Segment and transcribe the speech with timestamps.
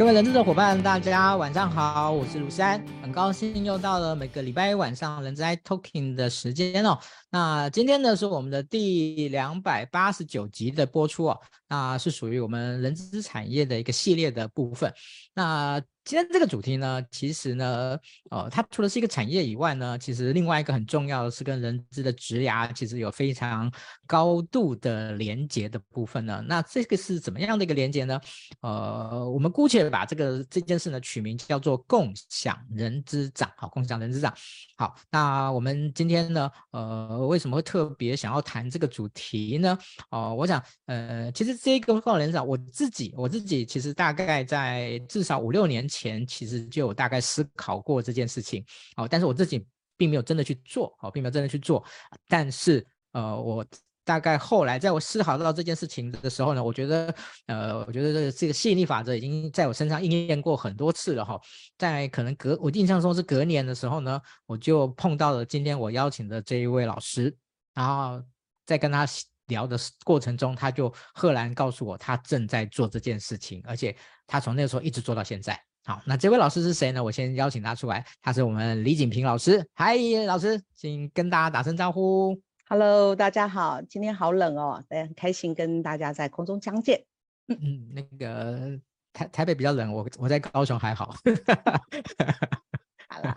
[0.00, 6.98] 各位人智的伙伴，大家晚上好，我是卢山，很高兴又到了每个礼拜一晚上人资 i Talking 的时间哦。
[7.30, 14.92] 那今天呢是我们的第两百八十九集的播出哦，那是属于我们人资产业的一个系列的部分。
[15.34, 17.96] 那今天这个主题呢，其实呢，
[18.30, 23.70] 呃，它除了是一个产业以外呢，其实另外一个很重要的是跟人资的职涯其实有非常
[24.06, 26.42] 高度的连接的部分呢。
[26.48, 28.20] 那这个是怎么样的一个连接呢？
[28.60, 34.34] 呃，我们姑且把这个这件事呢取名叫做共享人资长，好，共享人资长。
[34.76, 39.78] 好，那我们今天呢，呃，为什么会特别想要谈这个主题呢？
[40.10, 46.00] 哦、我想，呃，其实这个共享人长，我自己我自己其实大概在至少五六年前。
[46.00, 48.64] 前其实就有大概思考过这件事情，
[48.96, 49.62] 哦，但是我自己
[49.98, 51.84] 并没有真的去做，哦，并没有真的去做。
[52.26, 53.62] 但是，呃，我
[54.10, 57.14] 大概后来在我思考到这件事情的时候呢，我觉得，
[57.46, 61.40] 呃，我觉得这个吸引力法则已经在我身上应验过很多次了，哈。
[61.78, 67.32] 在可能隔我印象中是隔年的时候呢，我就碰到了今天我邀请的这一位老师，
[67.72, 68.20] 然后
[68.66, 69.06] 在跟他
[69.46, 73.94] 聊的过程中，他就赫然告诉我，他正在做这件事情，而且
[74.26, 75.56] 他从那个时候一直做到现在。
[75.84, 77.00] 好，那这位老师是谁呢？
[77.00, 79.64] 我先邀请他出来，他是我们李锦平老师。
[79.74, 82.36] 嗨，老师，请跟大家打声招呼。
[82.72, 87.04] Hello，大家好，今天好冷哦，很开心跟大家在空中相见。
[87.48, 88.80] 嗯嗯，那个
[89.12, 91.12] 台台北比较冷，我我在高雄还好。
[93.10, 93.36] 好了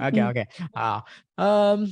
[0.00, 1.04] ，OK OK，好，
[1.34, 1.84] 嗯，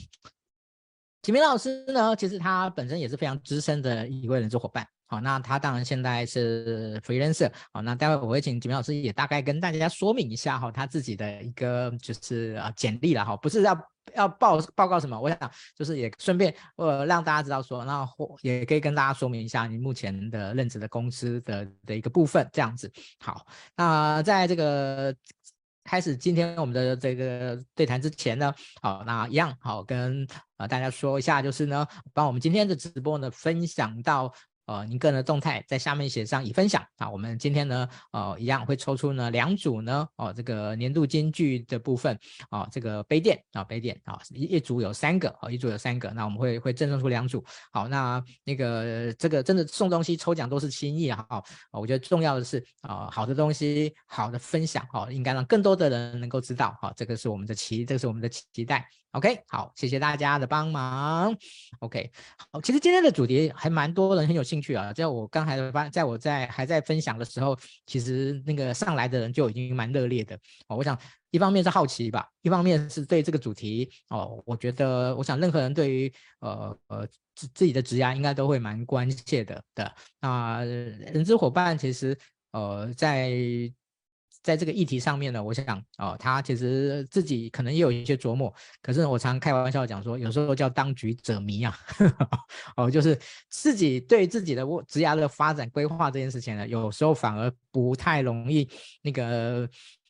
[1.22, 4.86] 启明老师呢，其实他本身也是非常资深的一位人资伙伴。
[5.10, 7.50] 好，那他当然现在是 freelancer。
[7.72, 18.06] 好，那待会我会请锦明老师也大概跟大家说明一下哈，他自己的一个就是啊简历了哈，不是要要报报告什么，我想就是也顺便呃让大家知道说，那
[18.42, 22.92] 也可以跟大家说明一下你目前的任职的公司的的一个部分这样子。
[23.18, 23.46] 好，
[23.76, 25.14] 那在这个
[25.84, 30.26] 开始今天我们的这个对谈之前呢，好，那一样好跟
[30.58, 34.30] 呃大家说一下，就是呢，把我们今天的直播呢分享到。
[34.68, 37.08] 呃，您个人的动态在下面写上已分享啊。
[37.08, 42.16] 我们今天呢，呃，一样会抽出呢两组呢，哦，这个年度金句的部分
[42.50, 47.42] 啊，这个杯垫啊，杯垫啊，一一组有三个啊，一组有三个，那我们会会赠送出两组。
[47.72, 51.42] 好，那那个这个真的送东西抽奖都是心意啊，啊，
[51.72, 58.86] 我觉得重要的是啊，好的东西，好的分享哦，应该让更多的人能够知道，好，这个是我们的期，这个是我们的期待。
[59.12, 61.34] OK，好，谢谢大家的帮忙。
[61.80, 62.10] OK，
[62.52, 64.92] 好，其实今天的主题还蛮多人很有兴趣啊。
[64.92, 70.38] 在我刚才发，在我在还在分享的时候，其实那个上来的人就已经蛮热烈的
[70.68, 70.76] 哦。
[70.76, 70.96] 我想
[71.30, 79.94] 一方面是好奇吧，一方面是对这个主题哦，我觉得我想任何人对于呃呃自自己的职涯应该都会蛮关切的的。
[80.20, 82.16] 那人资伙伴其实
[82.52, 83.32] 呃在。
[84.48, 88.50] 在这个议题上面呢，我想哦，他其实自己可能也有一些琢磨。
[88.80, 91.78] 可是我常开玩笑讲说，有时候叫当局者迷啊，
[92.74, 93.18] 哦，就是
[93.50, 98.66] 自己对自己的职涯的发展规划这件事情呢，有时候反而不太容易
[99.02, 99.68] 那个。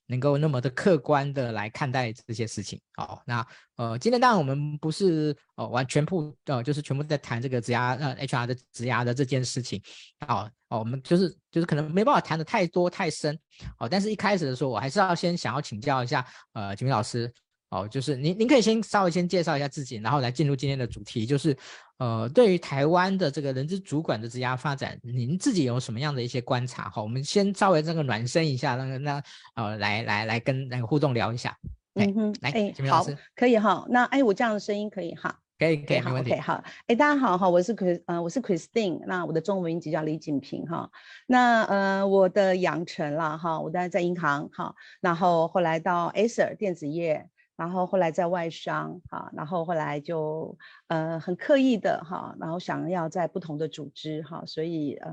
[0.09, 3.47] 能够那么的客观的来看待这些事情，好，那
[3.77, 9.81] 呃，今天当然我们不是呃完全部呃就是全部在谈这个职涯呃 HR 的职涯的这件事情，
[10.27, 13.39] 好，哦，我们就是就是可能没办法谈的太多太深，
[13.79, 17.33] 哦，但是一开始的时候我还是要先想要请教一下呃锦平老师。
[17.71, 21.55] 哦，就是您，您可以先稍微先介绍一下自己，然后来进入今天的主题，就是，
[21.99, 26.89] 呃，对于台湾的这个人资主管的职涯发展，您自己有什么样的一些观察？
[26.89, 29.23] 哈，我们先稍微这个暖身一下，那个那
[29.57, 31.57] 呃，来来来跟那个互动聊一下。
[31.95, 33.05] 嗯哼，来，哎，好，
[33.35, 33.85] 可以哈。
[33.89, 35.37] 那哎，我这样的声音可以哈？
[35.59, 36.31] 可以，可以，没问题。
[36.31, 40.89] Okay, 好，哎，大家好哈，我是 Chris，呃，我是 Christine，那我的中文名字叫李锦平哈。
[41.27, 47.29] 那呃，我的养成啦哈，我当时在银行哈，然后后来到 Acer 电子业。
[47.59, 50.57] 然后后来在外商，哈，然后后来就
[50.87, 55.11] 呃很刻意的哈，然后想要在不同的组织哈，所以呃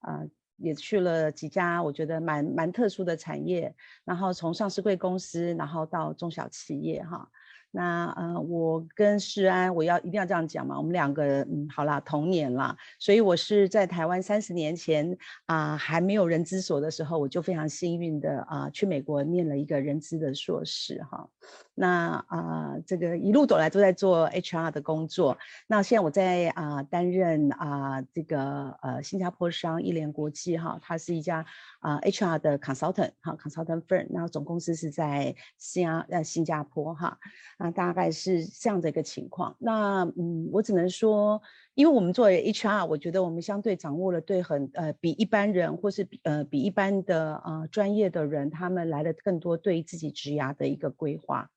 [0.00, 0.26] 呃
[0.56, 3.74] 也去了几家我觉得蛮蛮特殊的产业，
[4.06, 7.28] 然后从上市贵公司，然后到中小企业哈。
[7.76, 15.14] 那呃，我跟世安，我要一定要这样讲嘛，我们两个嗯，好啦，同年啦，所以我是在台湾三十年前
[15.44, 21.28] 啊、还没有人资所的时候，我就非常幸运的啊、去美国念了一个人资的硕士哈。
[21.74, 25.36] 那啊、这个一路走来都在做 HR 的工作。
[25.66, 31.44] 那现在我在啊、担任啊、这个呃新加坡商一联国际哈，它是一家
[31.86, 37.16] 啊、HR 的 consultant 哈 consultant firm，然后总公司是在新加呃新加坡哈。
[37.60, 39.54] 那大概是这样的一个情况。
[39.60, 41.40] 那嗯，我只能说，
[41.74, 51.48] 因为我们作为 HR，我觉得我们相对掌握了对很呃比一般人或是比呃比一般的呃专业的人，他们来的更多对自己职涯的一个规划。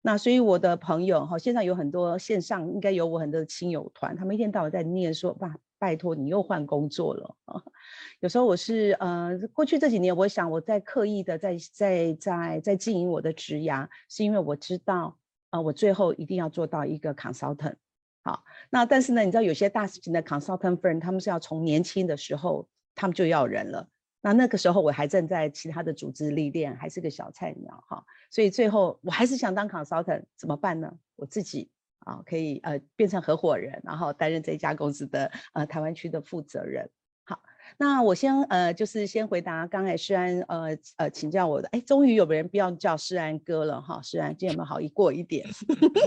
[0.00, 7.36] 那所以我的朋友哈，现在有很多线上应该有我很多亲友团，他们一天到晚在念说，爸，拜托你又换工作了。
[8.20, 15.18] 有时候我是呃，过去这几年，我想我在刻意的在在在在经营我的职涯，是因为我知道。
[15.50, 17.76] 啊，我最后一定要做到一个 consultant，
[18.24, 23.88] 好，那但是呢，你知道有些大型的 consultant firm，他们是要从年轻的时候他们就要人了，
[24.20, 30.92] 那那个时候我还正在其他的组织历练，还是个小菜鸟哈，所以最后我还是想当 consultant，怎么办呢？
[31.14, 31.70] 我自己
[32.06, 36.88] 啊可以呃变成合伙人，然后担任这家公司的呃台湾区的负责人。
[37.28, 37.42] 好
[37.78, 45.44] 那我先呃，就是先回答刚才诗安呃呃请教我的，哎，终于有人不要叫诗安哥了哈，诗安，今天有没有好一过一点？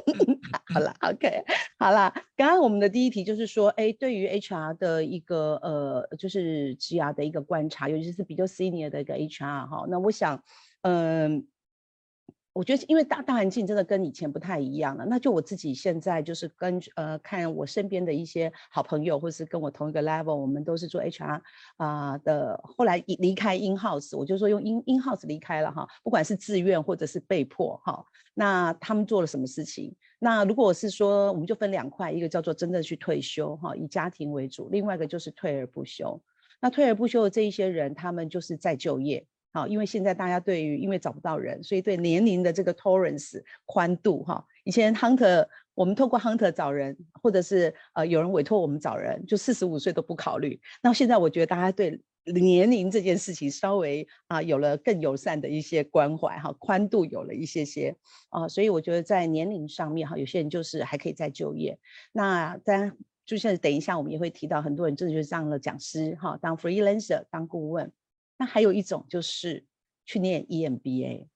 [0.73, 1.43] 好了，OK，
[1.77, 10.41] 好了，刚刚我们的第一题就是说，哎，对于 HR 的一个呃，就是职涯的一个观察，尤其是比较 senior 的一个 HR 哈，那我想，
[10.83, 11.45] 嗯、
[12.51, 15.05] 我觉得，因为大大环境真的跟以前不太一样了。
[15.05, 21.41] 那就我自己现在就是跟呃看我身边的一些好朋友，或是跟我同一个 level，我们都是做 HR
[21.77, 22.59] 啊、的。
[22.63, 28.03] 后来离开 in house，我就说用 in in house 离开了哈，不管是自愿或者是被迫哈。
[28.33, 29.95] 那他们做了什么事情？
[30.17, 36.21] 那如果是说，我们就分两块，一个叫做真正去退休哈，以家庭为主；另外一个就是退而不休。
[36.59, 39.25] 那退而不休的这一些人，他们就是在就业。
[39.51, 50.59] 好，因为现在大家对于因为找不到人，所以对年龄的这个 tolerance 宽度哈，以前 hunter 我们透过 hunter 找人，或者是呃有人委托我们找人，就四十五岁都不考虑。
[50.83, 57.95] 那现在我觉得大家对年龄这件事情稍微啊有了更友善的一些关怀哈，宽度有了一些些
[58.29, 61.75] 啊，所以我觉得在年龄上面哈，有些人就是还可以再就业。
[62.11, 62.95] 那当然
[63.25, 67.91] 就像等一下我们也会提到，很多人真的就是当了讲师哈，当 freelancer 当顾问。
[68.39, 69.65] 那还有一种就是
[70.05, 71.27] 去念 EMBA，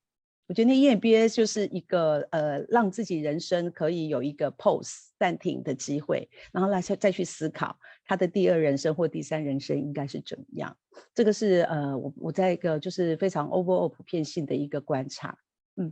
[0.48, 10.76] 我觉得念 EMBA 就是一个呃，让自己人生可以有一个 pause 暂停的机会，然后来再再去思考他的第二人生或第三人生应该是怎么样。
[11.14, 15.38] 这个是呃，我我在一个就是非常 overall 普遍性的一个观察。
[15.76, 15.92] 嗯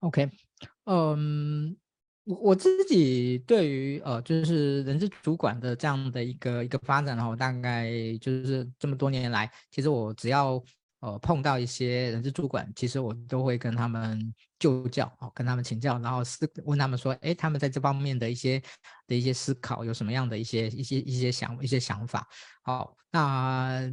[0.00, 0.28] ，OK，
[0.86, 1.76] 嗯。
[2.26, 7.88] 我我自己对于呃，就是人事主管的这样的一个一个发展的话，大概
[8.20, 10.60] 就是这么多年来，其实我只要
[10.98, 18.60] 呃碰到一些人事主管，其实我都会跟他们就教哦，跟他们请教，然后是问他们说，哎，他们在这方面的一些
[19.06, 22.26] 的一些思考有什么样的一些一些一些想一些想法。
[22.62, 23.88] 好，那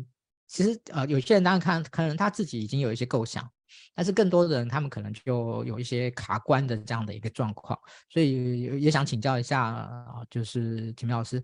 [0.48, 3.48] 其实呃，有些人当然看可能他自己已经有一些构想。
[3.96, 7.78] 但是更多的人，他们可能就有一些卡关的这样的一个状况，
[8.10, 11.42] 所以也想请教一下啊，就是秦明老师，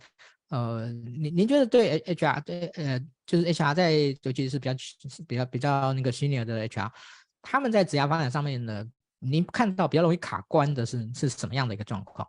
[0.50, 3.92] 呃，您您觉得对 HR 对呃，就是 HR 在
[4.24, 4.76] 尤其是比较
[5.28, 6.92] 比较比较那个 senior 的 HR，
[7.44, 8.84] 他们在职业发展上面呢，
[9.20, 12.28] 您看到比较容易卡关的是是什么样的一个状况？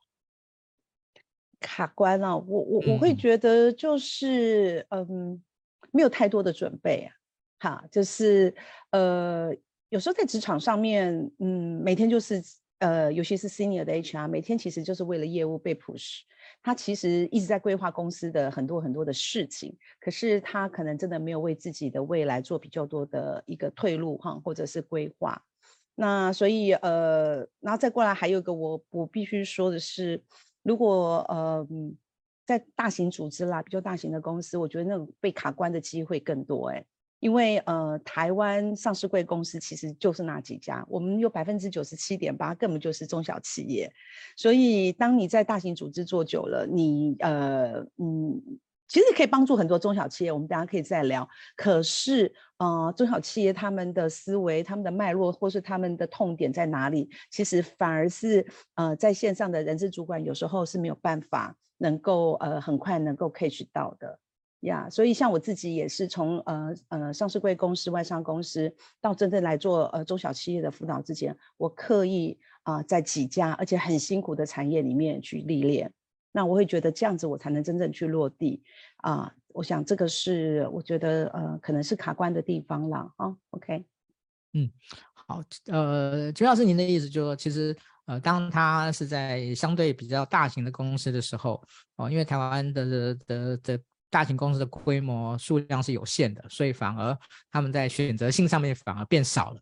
[1.60, 5.42] 卡关啊，我我我会觉得就是嗯，嗯，
[5.92, 7.12] 没有太多的准备啊，
[7.58, 8.54] 哈，就是
[8.90, 9.50] 呃。
[9.90, 12.40] 有时候在职场上面，嗯，每天就是，
[12.78, 16.20] 呃，尤其是 senior 的 HR，每天其实就是为了业务被 push，
[16.62, 25.42] 他其实一直在规划公司的很多很多的事情，可是他可能真的没有为自己的未来做比较多的一个退路哈，或者是规划。
[25.96, 30.22] 那所以，呃，然后再过来还有一个我我必须说的是，
[30.62, 31.66] 如果呃
[32.46, 36.86] 在大型组织啦，比较大型的公司，我觉得那种被卡关的机会更多哎。
[37.20, 43.92] 因为呃，台湾上市贵公司其实就是那几家，我们有百分之九十七点八根本就是中小企业，
[44.36, 48.40] 所以当你在大型组织做久了，你呃嗯，
[48.88, 51.28] 其实可以帮助很多中小企业，我们等下可以再聊。
[51.56, 64.18] 可是呃，中小企业他们的思维、他们的脉络或是他们的痛点在哪里，其实反而是呃在线上的人事主管有时候是没有办法能够呃很快能够 catch 到的。
[64.60, 75.90] 呀所以像我自己也是从呃呃上市贵公司、外商公司到真正来做呃中小企业的辅导之前，我刻意啊、在几家而且很辛苦的产业里面去历练，
[76.30, 78.62] 那我会觉得这样子我才能真正去落地
[78.98, 83.34] 啊、我想这个是我觉得呃可能是卡关的地方了啊。
[83.52, 83.82] OK，
[84.52, 84.70] 嗯，
[85.14, 87.74] 好，呃，邱老师您的意思就是说，其实
[88.04, 91.62] 呃当他是在相对比较大型的公司的时候
[91.96, 93.80] 哦、因为台湾的的的。
[94.10, 97.16] 大型公司的规模数量是有限的，所以反而
[97.50, 99.60] 他们在选择性上面反而变少了。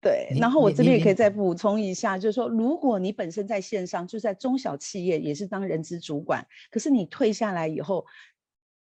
[0.00, 8.04] 对，然后我这边也可以再补充一下，就是说，如果你本身在线上，就在中小企业也是当人资主管，可是你退下来以后，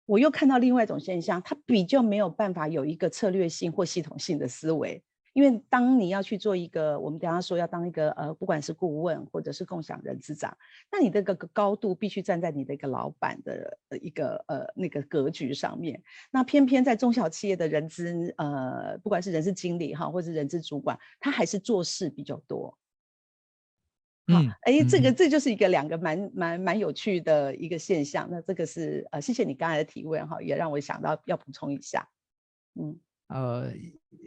[0.07, 5.03] 我又看到另外一种现象，他比较没有办法有一个策略性或系统性的思维。
[5.39, 10.59] 因为当你要去做一个，我们等下说要当一个呃，不管是顾问或者是共享人资长，
[10.91, 16.03] 那你这个高度必须站在你的一个老板的一个呃那个格局上面。
[16.33, 22.77] 那偏偏在中小企业的人资呃，不管是人事经理哈，或者是人资主管，他还是做事比较多。
[24.27, 28.27] 好，哎，这个这就是一个两个蛮蛮蛮有趣的一个现象。
[28.29, 32.09] 那这个是呃，谢谢你刚才的提问哈，也让我想到要补充一下。
[32.75, 32.99] 嗯。
[33.29, 33.73] 呃，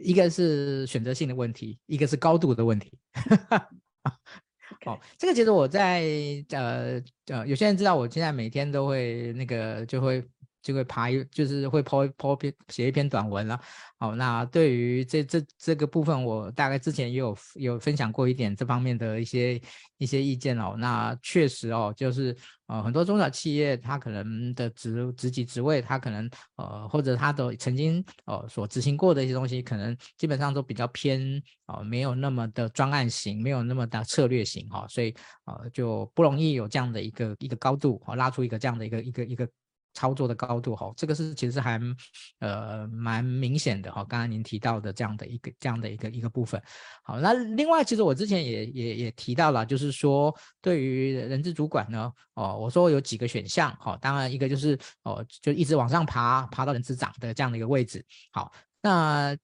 [0.02, 2.98] 一个是选择性的问题，一个是高度的问题。
[4.84, 6.02] 好，这个其实我在
[6.50, 10.24] 呃呃，有些人知道，我现在每天都会那个就会。
[10.62, 13.60] 就会爬一，就是会 po po 篇写一篇短文了。
[13.98, 19.60] 好，那对于这这这个部分，我大概之前也有有分享过一点这方面的一些
[19.98, 20.74] 一些意见哦。
[20.78, 35.14] 那确实哦，就是呃很多中小企业，它可能的职职级职位，它可能呃或者它的曾经呃所执行过的一些东西，可能基本上都比较偏呃没有那么的专案型，没有那么的策略型哈、哦，所以
[35.44, 39.48] 呃就不容易有这样的一个一个高度哦，拉出一个这样的一个一个一个。
[39.94, 41.80] 操作的高度哈，这个是其实还
[42.40, 44.04] 呃蛮明显的哈。
[44.04, 46.62] 刚刚您提到的这样的一个这样的一个一个部分，
[47.02, 59.36] 好，那另外其实我之前也也也提到了，就是说对于人资主管呢，哦，我说有几个选项哈，当然一个就是哦，就一直往上爬，爬到人资长的这样的一个位置，好，那。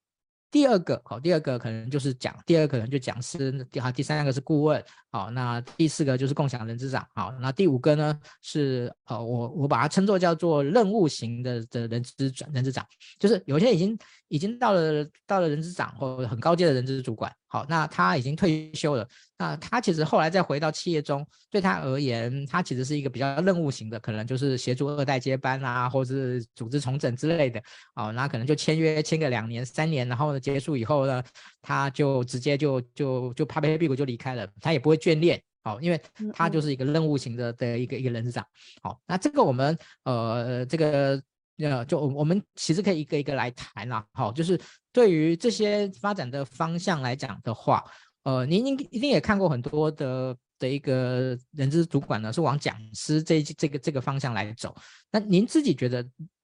[0.51, 12.87] 第二个，好，第二个可能就是讲，第二个可能就讲师，第好，第三个是顾问，好，那第四个就是共享人资长，好，那第五个呢是呃，我我把它称作叫做任务型的的人资转人资长，
[13.19, 19.09] 就是有些已经已经到了到了人资长或很高阶的人资主管，好，那他已经退休了。
[19.39, 27.61] 那他其实后来再回到企业中，对他而言，他其实是一个比较任务型的，可能就是协助二代接班啊，或者是组织重整之类的。
[27.95, 31.23] 哦，那可能就签约签个两年、三年，然后呢结束以后呢，
[31.63, 35.41] 他就直接就就就拍拍屁股就离开了，他也不会眷恋。
[35.65, 36.01] 哦，因为
[36.33, 38.45] 他就是一个任务型的的一个一个人资长。
[38.83, 41.21] 好，那这个我们呃这个
[41.59, 44.05] 呃就我们其实可以一个一个来谈啦。
[44.13, 44.59] 好，就是
[44.99, 47.85] 对于这些发展的方向来讲的话。
[48.25, 54.75] 呃，您应一定也看过很多的的一个人资主管呢，是往讲师这这个这个方向来走。
[55.11, 56.03] 那您自己觉得，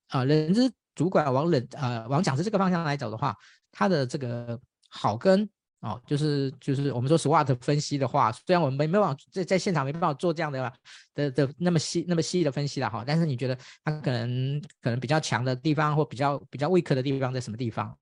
[0.08, 3.36] 啊、呃，人资主管往人呃往讲师这个方向来走的话，
[3.70, 4.58] 他的这个
[4.88, 5.46] 好跟
[5.80, 10.72] 哦，就是就是我们说 SWOT 分析的话，虽然我们没没办法在在现场没办法做这样的
[11.12, 17.94] 的的那么细那么细的分析了哈，但是你觉得他可能可能比较强的地方或比较比较 weak 的地方在什么地方？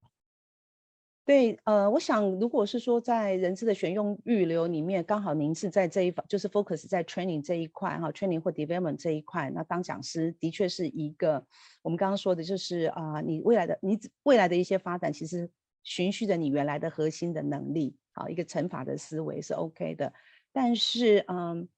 [1.25, 11.47] 对，呃，我想，如果是说在人资的选用预留里面，刚好您是在这一方，就是 focus 在 training 这一块哈，training 或 development 这一块，那当讲师的确是一个
[11.83, 15.49] 我们刚刚说的，就是啊、你未来的你未来的一些发展，其实
[15.85, 20.13] 循序着你原来的核心的能力，好，一个乘法的思维是 OK 的。
[20.53, 21.69] 但是，嗯，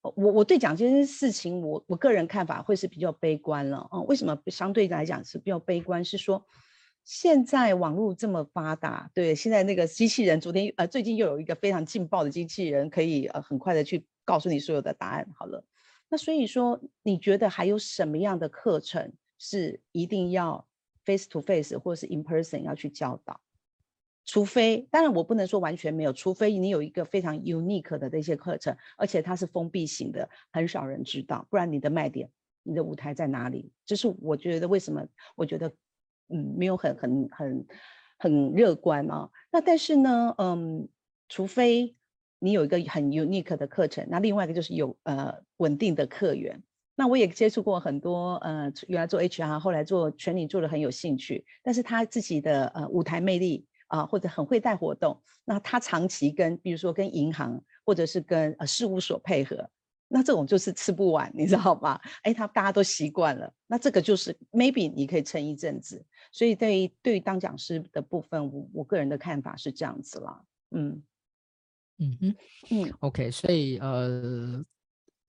[0.00, 6.02] 我我对讲这件事情，我我个人看法会是比较悲观了，嗯，为什么相对来讲是比较悲观？
[6.02, 6.42] 是说。
[7.08, 15.26] 现在网络这么发达，对，现在那个机器人，昨天呃，最近又有一个非常劲爆的机器人，可以呃很快的去告诉你所有的答案。
[15.34, 15.64] 好了，
[16.10, 20.68] 那所以说，你觉得还有什么样的课程是一定要
[21.06, 23.40] face to face 或是 in person 要去教导？
[24.26, 32.28] 除非，当然我不能说完全没有，除非你有一个非常 unique 的那些课程，而且它是封闭型的，很少人知道，不然你的卖点，
[32.62, 33.72] 你的舞台在哪里？
[33.86, 35.02] 这是我觉得为什么
[35.34, 35.72] 我觉得。
[36.28, 37.66] 嗯，没有很很很
[38.18, 39.28] 很乐观啊。
[39.50, 40.88] 那但是呢，嗯，
[41.28, 41.94] 除非
[42.38, 46.62] 你有一个很 unique 的课程，那另外一个就是有呃稳定的客源。
[46.94, 59.70] 那我也接触过很多呃，原来做 HR，后来做全领做的很有兴趣，但是他自己的呃舞台魅力啊，或者很会带活动，那他长期跟比如说跟银行或者是跟呃事务所配合。
[60.10, 62.00] 那这种就是吃不完，你知道吧？
[62.24, 66.04] 哎，他大家都习惯了，那这个就是 maybe 你可以撑一阵子。
[66.32, 70.40] 所以对于对于当讲师的部分，我我个人的看法是这样子啦。
[70.70, 71.02] 嗯
[71.98, 72.36] 嗯哼
[72.70, 73.30] 嗯，OK。
[73.30, 74.64] 所以呃，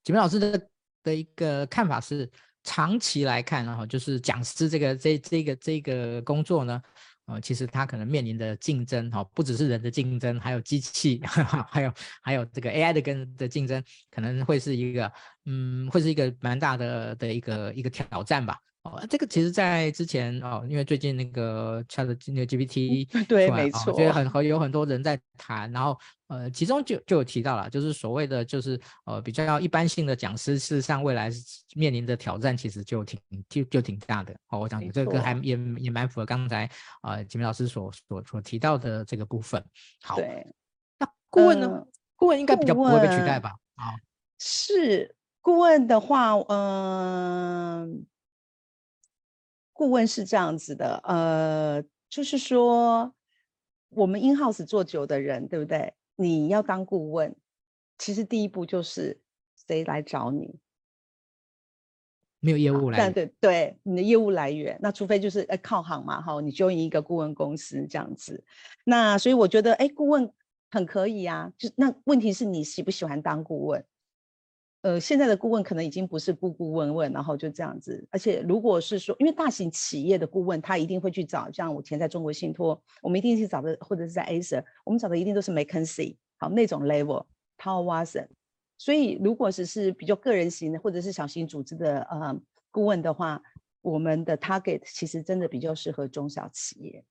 [0.04, 0.70] 洁民老师的
[1.04, 2.30] 的一个看法是，
[2.64, 6.82] 长期来看，然后就是讲师这个这这个这个工作呢。
[7.26, 11.22] 呃，其实它可能面临的竞争，哈，不只是人的竞争，还有机器，
[11.70, 15.14] 还有还有这个 AI 的跟的竞争，可能会是一个，
[15.46, 18.60] 嗯，会是一个蛮大的的一个一个挑战吧。
[18.84, 31.30] 哦，这个其实，在之前哦，因为最近那个 Chat 那个 GPT 对，没错，所以很很有很多人在谈，然后呃，其中就就有提到了，就是所谓的就是呃比较一般性的讲师，事实上未来
[31.76, 33.20] 面临的挑战其实就挺
[33.50, 34.34] 就就挺大的。
[34.48, 36.70] 哦，我想这个还也也蛮符合刚才
[37.04, 39.62] 呃洁民老师所所所提到的这个部分。
[40.02, 40.18] 好，
[40.98, 41.68] 那顾问呢？
[41.68, 43.58] 呃、顾问应该比较不会被取代吧？
[43.76, 43.92] 啊，
[44.40, 47.90] 是顾问的话，嗯、呃。
[49.80, 53.16] 顾问是这样子的，呃，就是说，
[53.92, 55.94] 我们 in house 做久的人，对不对？
[56.18, 57.34] 你要当顾问，
[57.98, 59.22] 其实第一步就是
[59.66, 60.60] 谁来找你？
[62.42, 68.44] 没有业务来源，对对，你的业务来源，那除非就是呃靠行嘛，哈，你 join 一个顾问公司这样子。
[68.84, 70.30] 那所以我觉得，哎，顾问
[70.70, 73.86] 很可以啊，就那问题是你喜不喜欢当顾问？
[74.82, 78.08] 呃，现在的顾问可能已经不是顾顾问问，然后就这样子。
[78.12, 88.30] 而且如果是说，因为大型企业的顾问，他一定会去找，像我前在中国信托，我们一定是找的，或者是在 aser 我们找的一定都是 McKinsey，好那种 level，Tow Watson。
[88.78, 92.40] 所以如果只是比较个人型的，或者是小型组织的呃
[92.72, 93.42] 顾问的话，
[93.82, 97.04] 我们的 target 其实真的比较适合中小企业。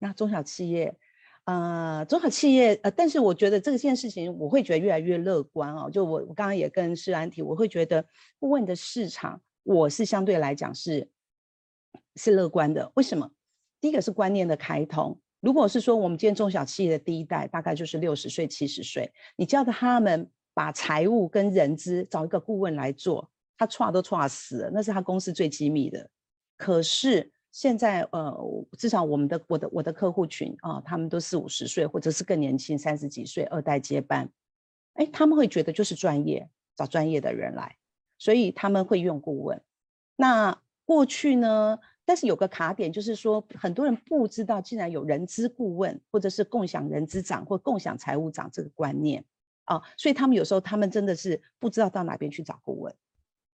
[0.00, 0.96] 那中小企业。
[1.44, 5.90] 呃，中小企业，呃，但是我觉得这件事情，我会觉得越来越乐观哦。
[5.90, 8.02] 就我，我刚刚也跟诗安提，我会觉得
[8.38, 11.06] 顾问的市场，我是相对来讲是
[12.16, 12.90] 是乐观的。
[12.94, 13.30] 为什么？
[13.78, 15.20] 第一个是观念的开通。
[15.40, 26.08] 如果是说我们今天中小企业的第一代，大概就是六十岁、七十岁，你叫他们把财务跟人资找一个顾问来做，他错都错死了，那是他公司最机密的。
[26.56, 27.33] 可是。
[27.54, 34.28] 现在呃，至少我们的我的我的客户群啊，他们都四五十岁，或者是更年轻，三十几岁，二代接班，
[34.94, 37.76] 哎，他们会觉得就是专业，找专业的人来，
[38.18, 39.62] 所以他们会用顾问。
[40.16, 49.24] 那过去呢，但是有个卡点，就是说很多人不知道，竟然有人资顾问，或者是共享人资长或共享财务长这个观念
[49.66, 52.92] 啊，所以他们有时候他们真的是不知道到哪边去找顾问。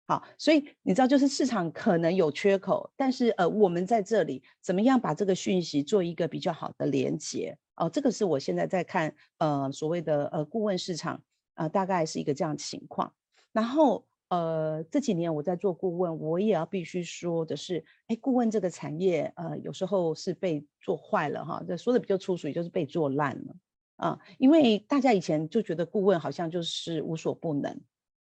[0.06, 7.56] 好，所以你知道，就是市场可能有缺口，但是呃，我们在这里怎么样把这个讯息做一个比较好的连接？
[7.76, 11.20] 哦、这个是我现在在看，呃，所谓的呃顾问市场，
[11.54, 13.12] 呃，大概是一个这样情况。
[13.50, 23.54] 然后呃，这几年我在做顾问，我也要必须说的是，哎，顾问这个产业，呃，有时候是被做坏了哈，这说的比较粗俗，也就是被做烂了
[23.96, 27.80] 啊、因为大家以前就觉得顾问好像就是无所不能。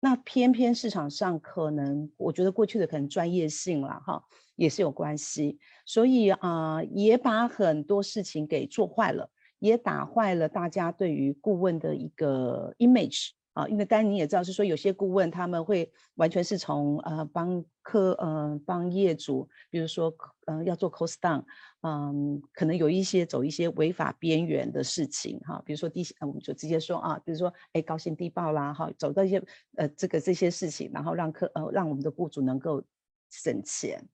[0.05, 4.23] 那偏偏市场上可能，我觉得过去的可能专业性了哈，
[4.55, 13.31] 也是有关系，所以啊、也把很多事情给做坏了，也打坏了大家对于顾问的一个 image。
[13.55, 20.13] 啊，因为当然你也知道，是说有些顾问他们会完全是从呃帮客呃帮业主，比如说
[20.47, 21.43] 呃要做 cost down，
[21.83, 29.43] 嗯，可能有一些走一些违法边缘的事情哈，比如说低，我们就直接说啊，比如说哎高薪低报啦哈，走到一些
[29.77, 32.83] 呃这个这些事情，然后让客呃让我们的雇主能够
[33.31, 34.05] 省钱。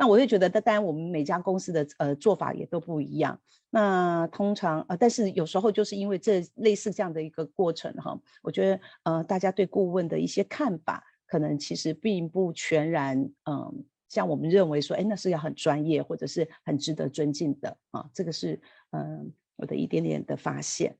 [0.00, 3.36] 那我会觉得，当然我们每家公司的呃做法也都不一样。
[3.68, 13.18] 那通常呃，但是有时候就是因为这类似这样的一个过程哈，我觉得呃大家对顾问的一些看法，可能其实并不全然
[13.50, 18.08] 嗯、像我们认为说，哎，那是要很专业或者是很值得尊敬的啊。
[18.14, 18.60] 这个是
[18.92, 20.96] 嗯、我的一点点的发现。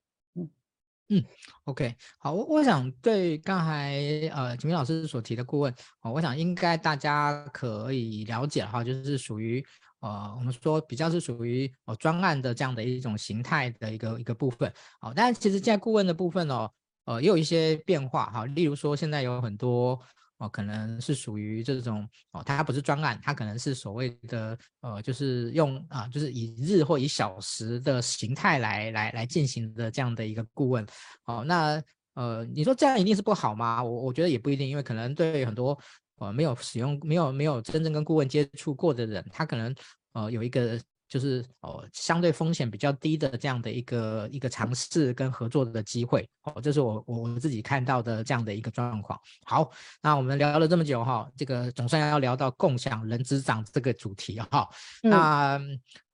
[1.10, 1.24] 嗯
[1.64, 3.94] ，OK，好，我我想对刚才
[4.32, 9.64] 呃秦明老师所提的顾问，哦，我想应该大家可以了解哈，就是属于
[10.00, 16.70] 呃我们说比较是属于呃专案的这样的一种形态的一个一个部分，好，但其实现在顾问的部分哦，
[17.04, 19.98] 呃也有一些变化哈，例如说现在有很多。
[20.38, 30.86] 哦，可能是属于这种哦，它不是专案，它可能是所谓的呃，就是用啊，就是以日或以小时的形态来来来进行的这样的一个顾问。
[31.26, 31.82] 哦，那
[32.14, 33.82] 呃，你说这样一定是不好吗？
[33.82, 35.78] 我我觉得也不一定，因为可能对很多
[36.16, 39.74] 呃没有使用、没有没有真正跟顾问接触过的人，他可能
[40.12, 40.80] 呃有一个。
[41.08, 49.18] 就是哦，相对风险比较低的这样的一个一个尝试跟合作的机会哦，这是我我我自己看到的这样的一个状况。
[49.44, 49.70] 好，
[50.02, 54.68] 那我们聊了这么久哈，这个总算要聊到共享人资长这个主题哈。
[55.02, 55.60] 嗯、那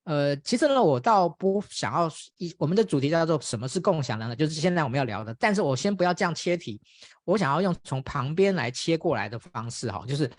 [0.04, 4.36] 呃，其实呢，我倒不想要一我们的主题叫做什么是共享人呢？
[4.36, 5.34] 就是现在我们要聊的。
[5.40, 6.80] 但是我先不要这样切题，
[7.24, 10.30] 我想要用从旁边来切过来的方式哈，就是。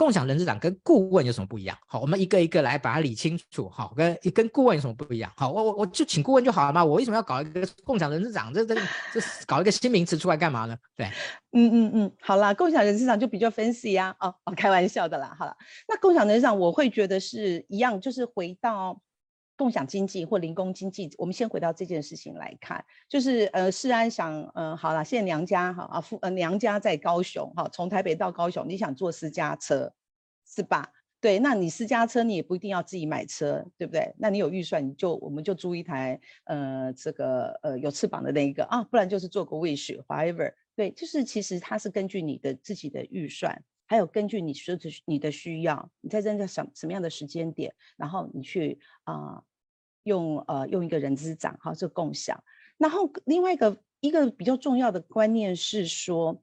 [0.00, 1.76] 共享人事长跟顾问有什么不一样？
[1.86, 3.68] 好，我们一个一个来把它理清楚。
[3.68, 5.30] 好，跟跟顾问有什么不一样？
[5.36, 6.82] 好，我我我就请顾问就好了嘛。
[6.82, 8.50] 我为什么要搞一个共享人事长？
[8.50, 10.74] 这这这搞一个新名词出来干嘛呢？
[10.96, 11.04] 对，
[11.52, 14.16] 嗯嗯嗯，好啦，共享人事长就比较分析呀。
[14.20, 15.36] 哦哦，开玩笑的啦。
[15.38, 15.54] 好了，
[15.86, 18.98] 那共享人事长我会觉得是一样，就是回到。
[19.60, 29.92] 共享经济或零工经济，我们先回到这件事情来看，就是呃，世安想，呃，好了，现在娘家哈啊，父呃娘家在高雄哈，从台北到高雄，你想坐私家车，
[30.46, 30.90] 是吧？
[31.20, 34.14] 对，那你私家车你也不一定要自己买车，对不对？
[34.16, 49.42] 那你有预算，你就我们就租一台呃这个呃有翅膀的那一个啊，不然就是坐个 Wish，whatever，对，就是其实它是根据你的自己的预算，还有根据你说的你的需要，你在这个什什么样的时间点，然后你去啊。
[50.04, 52.42] 用呃用一个人资长哈，这共享。
[52.78, 56.42] 然后另外一个一个比较重要的观念是说，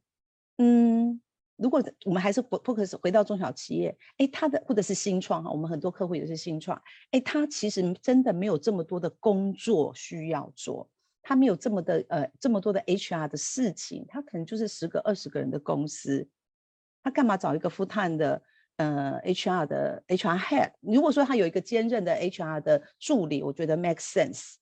[0.57, 1.19] 嗯，
[1.55, 6.79] 如果我们还是 focus 回到中小企业，哎，他的或者是新创哈，我们很多客户也是新创，
[7.11, 10.87] 哎，他其实真的没有这么多的工作需要做，
[11.23, 16.27] 他没有这么的呃这么多的 HR 的事情，他可能就是十个二十个人的公司，
[17.03, 18.41] 他干嘛找一个 full time 的？
[18.77, 24.55] 呃，HR 的 HR head，如果说他有一个兼任的 HR 的助理，我觉得 make sense。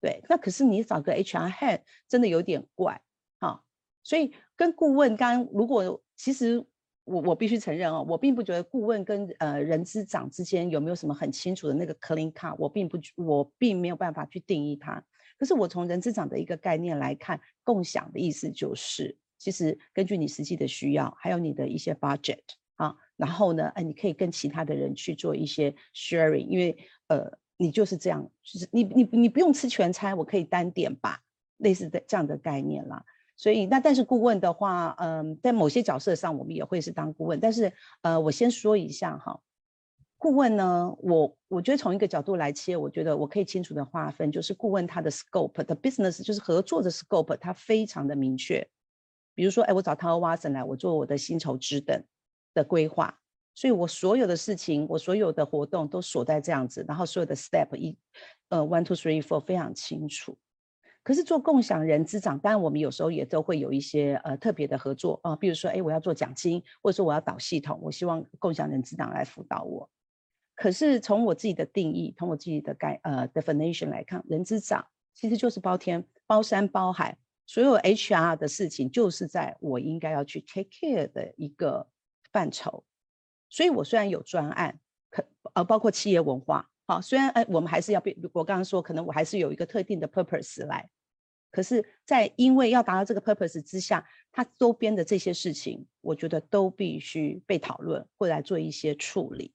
[0.00, 3.00] 对，那可是你找个 HR head 真的有点怪
[3.38, 3.60] 啊。
[4.02, 6.58] 所以跟顾问刚，刚如果其实
[7.04, 15.00] 我我必须承认哦，我并不觉得顾问跟呃人资长之间有没有什么很清楚的那个 clean cut，我并不我并没有办法去定义它。
[15.38, 22.40] 可是我从人资长的一个概念来看，共享的意思就是，其实根据你实际的需要，还有你的一些 budget。
[23.22, 31.20] 然后呢，哎，你可以跟其他的人去做一些 sharing，因为呃，你就是这样，就是你你你不用吃全餐，我可以单点吧，
[31.58, 33.04] 类似的这样的概念啦。
[33.36, 39.40] 所以那但是顾问的话，嗯、在某些角色上我们也会是当顾问，但是呃，我先说一下哈，
[40.18, 48.66] 顾问呢，我我觉得从一个角度来切，我觉得我可以清楚的划分，就是顾问他的 scope 的 business 就是合作的 scope，它非常的明确。
[49.32, 52.02] 比如说，哎，我找 Tao Watson 来，我做我的薪酬职等。
[52.54, 53.18] 的规划，
[53.54, 57.96] 所以我所有的事情，我所有的活动都锁在这样子，然后所有的 step 一，
[58.48, 60.36] 呃，one two three four 非常清楚。
[61.04, 69.90] 可是做共享人资长，当然我们有时候也都会有一些呃特别的合作啊，比如说，哎，我要做奖金，或者说我要导系统，我希望共享人资长来辅导我。
[70.54, 81.88] 可是从我自己的定义，从我自己的概呃 definition 来看，人资长其实就是包天包山包海，所有 HR 的事情就是在我应该要去 take care 的一个。
[82.32, 82.84] 范畴，
[83.50, 90.88] 所以我虽然有专案，可呃包括企业文化，好，虽然哎我们还是要被我刚刚说，可能我还是有一个特定的 purpose 来，
[91.50, 99.52] 可是，在因为要达到这个 purpose 之下，它周边的这些事情，我觉得都必须被讨论，或来做一些处理，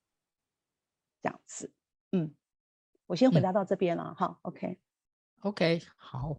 [1.24, 1.72] 这样子，
[2.12, 2.32] 嗯，
[3.08, 5.80] 我先回答到这边了，哈、嗯、OK，OK，okay.
[5.80, 6.38] okay, 好，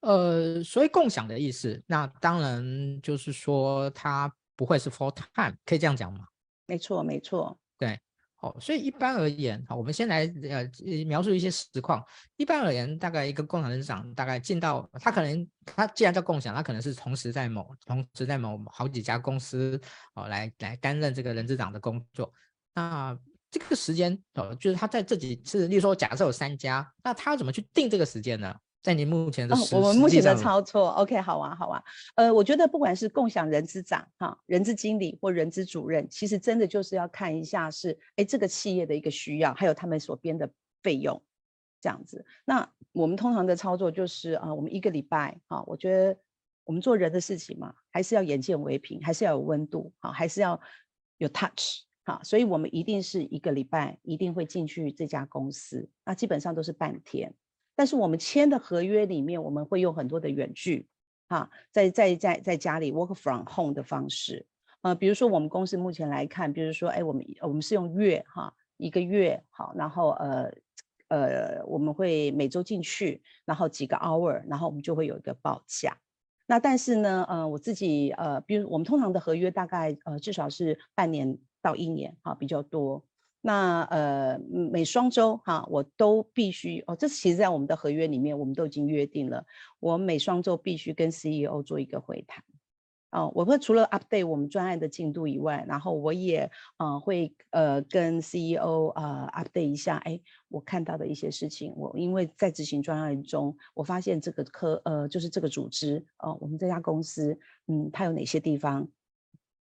[0.00, 4.34] 呃，所以共享的意思，那当然就是说它。
[4.56, 6.26] 不会是 full time，可以这样讲吗？
[6.66, 7.56] 没错，没错。
[7.78, 8.00] 对，
[8.40, 10.68] 哦，所以一般而言，好，我们先来呃
[11.04, 12.04] 描述一些实况。
[12.36, 19.80] 一般而言，大概一个共享人资长大概进到他可能他既然叫共享，他可能是同时在某同时在某好几家公司
[20.14, 22.32] 哦来来担任这个人资长的工作。
[22.74, 23.16] 那
[23.50, 28.54] 这个时间哦，就是他在这几次，例如说假设有三家，那他要怎么去定这个时间呢？
[28.86, 31.82] 在你目前的、哦，我们目前的操作，OK，好啊，好啊。
[32.14, 40.48] 呃，我觉得不管是共享人资长、哈人资经理或人资主任，其实真的就是要看一下是，哎，这个企业的一个需要，还有他们所编的
[40.84, 41.20] 费用，
[41.80, 42.24] 这样子。
[42.44, 46.16] 那我们通常的操作就是啊，我们一个礼拜，哈，我觉得
[46.62, 50.60] 我们做人的事情嘛，还是要眼见为凭，还是要有温度，哈，还是要
[51.18, 57.34] 有 touch，哈，所以我们一定是一个礼拜一定会进去这家公司，那基本上都是半天。
[57.76, 60.88] 但是我们签的合约里面，我们会用很多的远距，
[61.28, 64.44] 哈，在在在在家里 work from home 的方式，
[64.80, 70.50] 呃，比如说我们公司目前来看，比如说，哎，我们我们是用月哈，一个月好，然后呃
[71.08, 75.96] 呃，我们会每周进去，然后几个 hour，然后我们就会有一个报价。
[76.46, 83.04] 那但是呢，呃，我自己呃，比如我们通常的合约大概呃至少是半年到一年，哈，比较多。
[83.46, 89.46] 那呃每双周哈，我都必须哦，这其实在我们的合约里面，我们都已经约定了，
[89.78, 92.42] 我每双周必须跟 CEO 做一个会谈。
[93.12, 108.88] 哦，我会除了 update 我们专案的进度以外，然后我也呃会呃跟 CEO 呃 update 一下，哎，我看到的一些事情，我因为在执行专案中，我发现这个科呃就是这个组织哦，我们这家公司嗯，它有哪些地方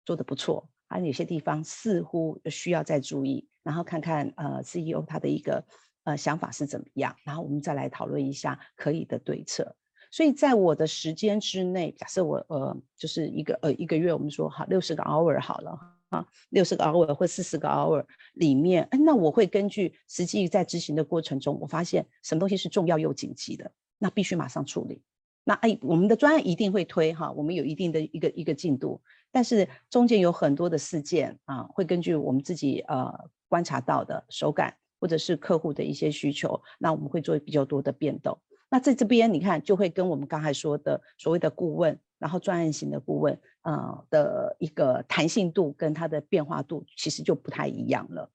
[0.07, 0.66] 做得不错。
[0.88, 5.64] 还有哪些地方似乎需要再注意，然后看看呃 CEO 他的一个
[6.05, 9.75] 呃想法是怎么样，然后我们再来讨论一下可以的对策。
[10.11, 15.77] 所以在我的时间之内，假设我呃就是一个呃一个月，我们说好六十个 hour 好了
[16.11, 25.03] 啊，六十个 hour 或四十个 hour 里面，哎，那我会根据实际在执行的过程中，我发现什么东西是重要又紧急的，那必须马上处理。
[25.45, 33.13] 那哎，我们的专案一定会推哈，我们有一定的一个一个进度，但是中间有很多的事件啊，会根据我们自己呃
[33.49, 38.41] 观察到的手感或者是客户的一些需求，那我们会做比较多的变动。
[38.71, 48.31] 那在这边你看，就会跟我们刚才说的所谓的顾问，然后专案型的顾问，呃的一个弹性度跟它的变化度，其实就不太一样了。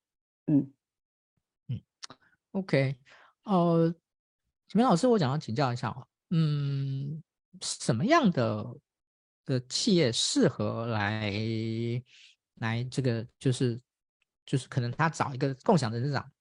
[0.45, 0.71] 嗯
[1.67, 1.81] 嗯
[2.51, 2.95] ，OK，
[3.43, 3.93] 呃，
[4.67, 7.23] 启明老师，我想要请教一下哦，嗯，
[7.61, 8.65] 什么样的
[9.45, 11.33] 的企业适合来
[12.55, 13.79] 来这个就是
[14.45, 16.31] 就是可能他找一个共享人资长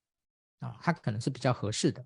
[0.61, 2.05] 啊，他可能是比较合适的。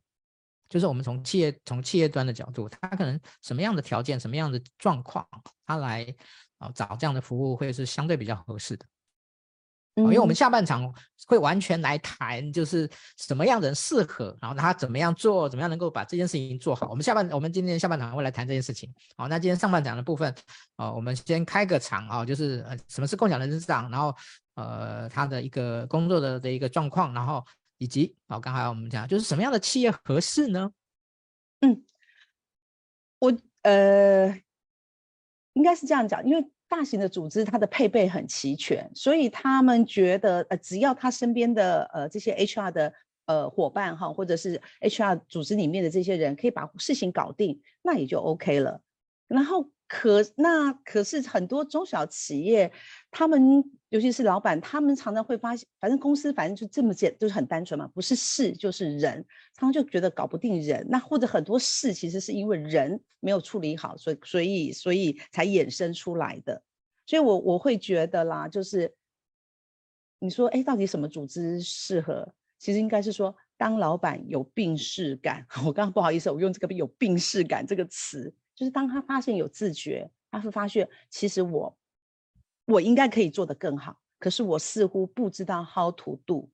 [0.68, 5.28] 就是我们从企业从企业端的角度，他可能什么样的条件、什么样的状况，
[5.66, 6.06] 他来
[6.58, 8.86] 啊找这样的服务会是相对比较合适的。
[9.94, 10.92] 因为我们下半场
[11.26, 16.88] 会完全来谈，就是什么样的人适合，然后他怎么样做，怎么样能够把这件事情做好。
[16.88, 18.92] 我们下半我们今天下半场会来谈这件事情。
[19.16, 20.34] 好，那今天上半场的部分，
[20.76, 24.14] 啊，我们先开个场啊，就是呃什么是共享人资长，然后
[24.54, 27.44] 呃他的一个工作的的一个状况，然后。
[27.78, 30.70] 以及好，刚才我们讲就是什么样的企业合适呢？
[31.62, 31.84] 嗯，
[33.18, 34.28] 我呃，
[35.54, 42.92] 应该是这样讲，因为大型的组织它的配备很齐全，所以他们觉得呃，只要他身边的呃这些 HR 的
[43.26, 48.80] 呃伙伴哈，或者是 HR 组织里面的这些人可以把事情搞定，那也就 OK 了。
[49.28, 49.68] 然后。
[49.94, 52.72] 可那可是很多中小企业，
[53.10, 59.22] 他们尤其是老板，他们常常会发现，反正公司反正就这么简，就是很单纯嘛，不是事就是人，
[59.54, 60.86] 常常就觉得搞不定人。
[60.88, 66.62] 那或者很多事其实是因为人没有处理好，所以所以所以才衍生出来的。
[67.04, 68.94] 所以我我会觉得啦，就是
[70.20, 72.32] 你说，哎，到底什么组织适合？
[72.58, 75.46] 其实应该是说，当老板有病识感。
[75.66, 78.32] 我刚刚不好意思，我用这个“有病识感”这个词。
[78.54, 81.76] 就是当他发现有自觉，他会发现其实我
[82.66, 86.48] 我应该可以做得更好，可是我似乎不知道 how to do，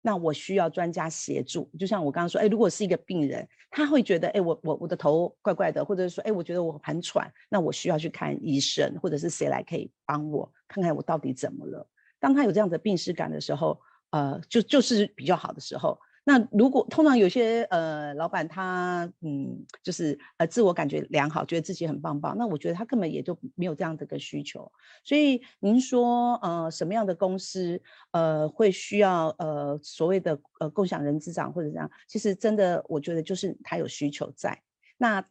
[0.00, 1.70] 那我需要专家协助。
[1.78, 11.86] 就像我刚刚说，哎，如果是一个病人，他会觉得，哎，我我我的头怪怪的，或者说，哎，我觉得我很喘，那我需要去看医生，或者是谁来可以帮我看看我到底怎么了。
[12.18, 15.98] 当他有这样的病识感的时候，呃，就就是比较好的时候。
[16.32, 24.70] 那如果通常有些呃老板他嗯就是呃自我感觉良好，觉得自己很棒棒，那我觉得他根本也就没有这样的个需求。
[25.02, 31.90] 所以您说呃什么样的公司呃会需要呃所谓的呃共享人资长或者这样？
[32.06, 34.62] 其实真的我觉得就是他有需求在。
[34.98, 35.26] 那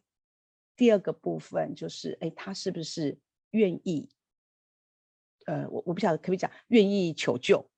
[0.76, 3.16] 第二个部分就是哎他是不是
[3.52, 4.06] 愿意？
[5.46, 7.69] 呃我我不晓得可不可以讲愿意求救。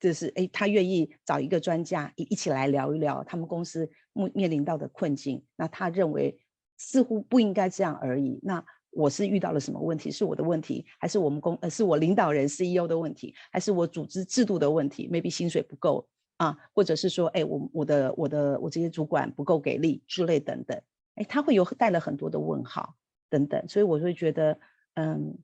[0.00, 5.44] 就是哎，他愿意找一个专家一一起来聊一聊他们公司面面临到的困境。
[5.56, 6.38] 那他认为
[6.76, 8.38] 似乎不应该这样而已。
[8.42, 10.10] 那我是遇到了什么问题？
[10.10, 16.06] 是我的问题，还是我们公呃是我领导人 CEO 的问题，还是我组织制度的问题？maybe 薪水不够
[16.36, 20.80] 啊，或者是说哎我我的我的我这些主管不够给力之类等等。
[21.16, 22.94] 哎，他会有带了很多的问号
[23.28, 24.58] 等等，所以我会觉得
[24.94, 25.36] 嗯。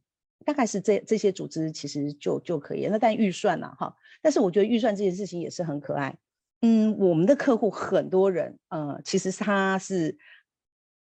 [0.45, 3.73] 大概是这这些组织其实就就可以，那但预算呢？
[3.79, 6.15] 哈，但是我觉得预算这件事情也是很可爱。
[6.63, 10.17] 嗯，我们的客户很多人，呃，其实他是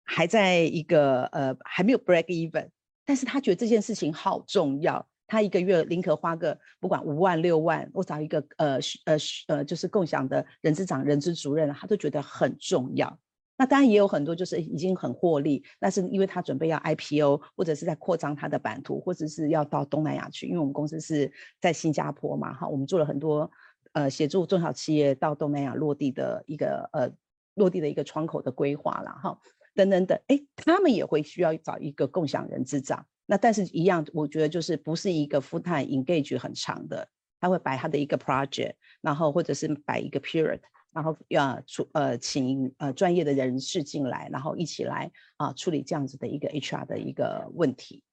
[0.03, 2.67] 还在一个呃还没有 break even，
[3.05, 13.19] 但是他觉得这件事情好重要，他一个月宁可花个不管五万六万，我找一个呃呃呃就是共享的人资长、人资主任，他都觉得很重要。
[13.57, 23.49] 那当然也有很多就是已经很获利，但是因为他准备要 IPO 或者是在扩张他的版图，或者是要到东南亚去，因为我们公司是在新加坡嘛，哈，我们做了很多
[23.93, 27.11] 呃协助中小企业到东南亚落地的一个呃
[27.55, 29.39] 落地的一个窗口的规划啦，哈，
[29.73, 37.07] 等等等，哎，他们也会需要找一个共享人资长，那但是一样，我觉得就是不是一个 full time engage 很长的，
[37.39, 40.59] 他会摆他的一个 project，然后或者是摆一个 period。
[40.91, 48.03] 然后要出呃请呃专业的人士进来，然后一起来啊处理这样子的一个 HR 的一个问题。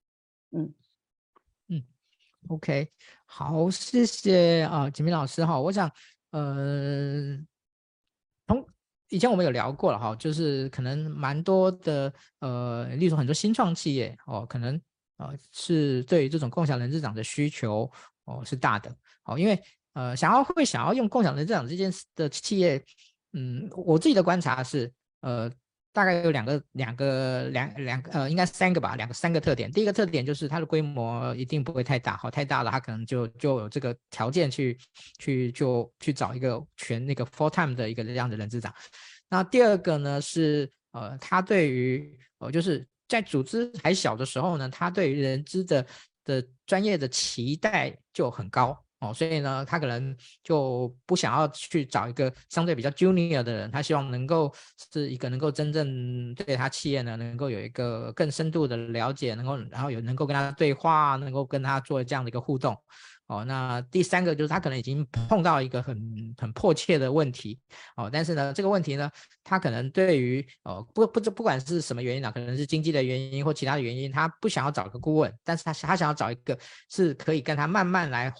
[0.51, 0.73] 嗯
[1.69, 1.83] 嗯
[2.49, 2.89] ，OK，
[3.25, 5.59] 好，谢谢啊，启明老师哈。
[5.59, 5.91] 我想
[6.31, 7.39] 呃，
[8.47, 8.67] 从
[9.09, 14.81] 以前我们有聊过了哈，就是可能蛮多的呃，例如很多新创企业哦，可能
[15.17, 17.91] 呃是对于这种共享人资长的需求
[18.25, 18.95] 哦、是大的。
[19.25, 19.59] 哦，因为
[19.95, 22.85] 呃想要会想要用共享人资长这件事的企业，
[23.33, 25.51] 嗯，我自己的观察是呃。
[25.95, 29.71] 大概有两个、两个、两两个，呃，应该三个吧，两个、三个特点。
[29.71, 34.77] 第一个特点就是它的规模一定不会太大，好，太大了，它可能就就有这个条件去
[35.21, 38.75] 去就去找一个全那个 full time 的一个这样的人资长。
[39.29, 45.87] 那第二个呢是，呃，他对于呃，就是在组织还小的时候呢，他对于人资的
[46.25, 48.84] 的专业的期待就很高。
[49.05, 54.53] 哦，所以呢，他可能就不想要去找一个相对比较 junior 的人，他希望能够
[54.93, 62.77] 是一个能够真正对他企业呢，能够有一个更深度的了解，能够然后有能够跟他对话，能够跟他做这样的一个互动。
[63.27, 67.59] 哦，那第三个就是他可能已经碰到一个很很迫切的问题，
[67.97, 69.11] 哦，但是呢，这个问题呢，
[69.43, 76.59] 他可能对于哦不不不管是什么原因啊，可能是经济的原因或其他的原因，他不想要找个顾问，但是他他想要找一个
[76.91, 78.33] 是可以跟他慢慢来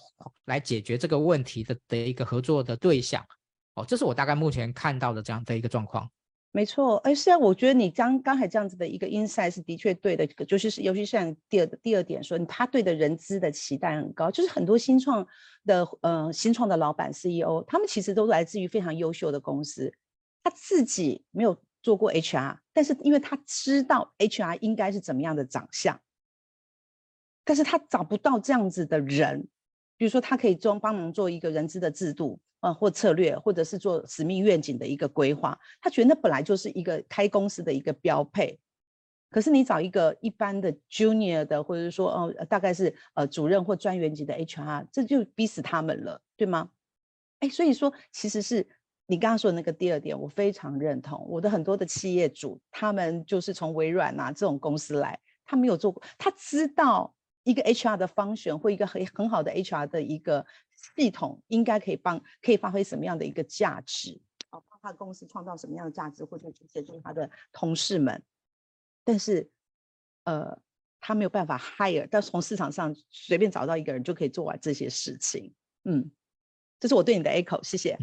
[0.45, 3.25] 来解决这个问题的的一个合作的对象，
[3.73, 6.07] 哦，这是我大概目前看到的这样的一个状况。
[6.55, 15.27] 没错，哎，是啊，我觉得你刚刚才这样子的一个 insight 是的确对的，就是是，尤其是像第二第二点说，他对的人资的期待很高，就是很多新创
[15.65, 19.93] 的呃新创的老板 CEO，他们其实都来自于非常优秀的公司，
[20.45, 25.99] 他自己没有做过 HR，但是因为他知道 HR 应该是怎么样的长相，
[27.43, 29.45] 但是他找不到这样子的人，
[29.97, 32.39] 比如说他可以帮帮忙做一个人资的制度。
[32.61, 38.59] 呃，或策略，或者是做使命愿景的一个规划，他觉得那本来就是一个开公司的一个标配。
[39.29, 46.71] 可是你找一个一般的 junior 的，或者是说哦，大概是呃主任或专员级的 HR，这就逼死他们了，对吗？
[47.41, 48.67] 哎，所以说其实是
[49.05, 51.23] 你刚刚说的那个第二点，我非常认同。
[51.29, 57.13] 我的很多的企业主，他们就是从微软啊这种公司来，他没有做过，他知道
[57.45, 60.45] 一个 HR 的 function 或一个很很好的 HR 的一个。
[60.97, 64.21] 系统应该可以帮，可以发挥什么样的一个价值？
[64.51, 68.21] 哦，帮他公司创造什么样的价值，或者去协助他的同事们。
[69.03, 69.49] 但是，
[70.25, 70.59] 呃，
[70.99, 75.55] 他没有办法 hire，但从市场上随便找到一个人就可以做完这些事情。
[75.85, 76.11] 嗯，
[76.79, 77.97] 这是我对你的 echo，谢谢。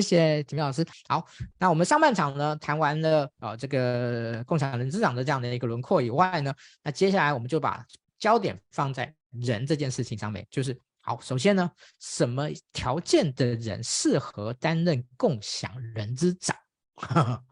[0.00, 0.86] 谢谢景明老师。
[1.08, 1.26] 好，
[1.58, 7.84] 那我们上半场呢谈完了啊、呃，这个共享人资长的这样的一个轮廓以外呢，那接下来我们就把
[8.18, 9.14] 焦点放在。
[9.42, 11.18] 人这件事情上面，就是好。
[11.20, 16.56] 首先呢，什么条件的人适合担任共享人资长？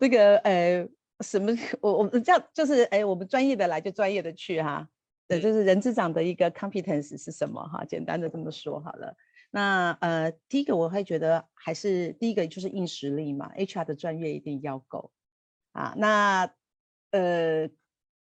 [0.00, 0.88] 这个呃，
[1.20, 1.54] 什么？
[1.82, 4.88] 我我们这样就是哎，我们专业的来就专业的去哈。
[5.26, 7.84] 对，就是人资长的一个 competence 是什么哈？
[7.84, 9.14] 简单的这么说好了。
[9.50, 15.10] 那呃，第一个我会觉得还是第一个就是硬实力嘛，HR 的专业一定要够
[15.72, 15.94] 啊。
[15.96, 16.50] 那
[17.10, 17.68] 呃。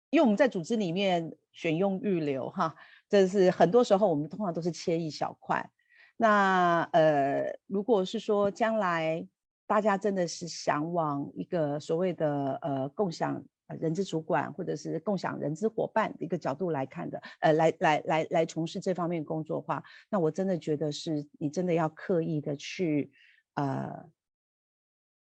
[0.10, 2.74] 因为我们在组织里面选用预留哈，
[3.10, 5.70] 这是很多时候我们通常都是切一小块。
[6.16, 9.28] 那呃，如果是说将来
[9.68, 13.44] 大家真的是想往一个所谓的呃共享
[13.80, 23.12] 人资主管或者是共享人资伙伴的一个角度来看的，呃，来来来来从事这方面工作的话，那我真的觉得是你真的要刻意的去
[23.56, 24.10] 呃。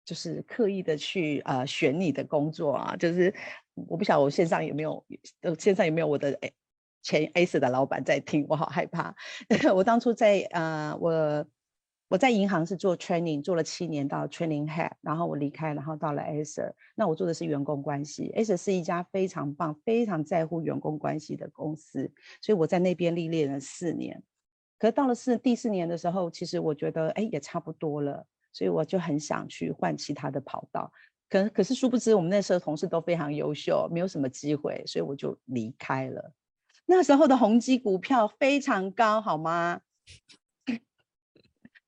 [0.09, 3.35] 就是刻意的去呃选你的工作啊，就是
[3.75, 5.05] 我不晓得我线上有没有，
[5.41, 6.39] 呃线上有没有我的
[7.03, 9.13] 前 A 四的老板在听，我好害怕。
[9.75, 11.45] 我当初在呃我
[12.09, 24.23] 我在银行是做 training 做了七年到 training head，然后我离开，然后到了 Acer，那我做的是员工关系，Acer 是一家非常棒、非常在乎员工关系的公司，所以我在那边历练了四年。
[24.79, 28.27] 可是到了四第四年的时候，其实我觉得哎也差不多了。
[28.53, 30.91] 所以我就很想去换其他的跑道，
[31.29, 36.33] 可可是殊不知我们那时候同事都非常优秀，没有什么机会，所以我就离开了。
[36.87, 39.83] 那时候的宏基股票非常高，好吗？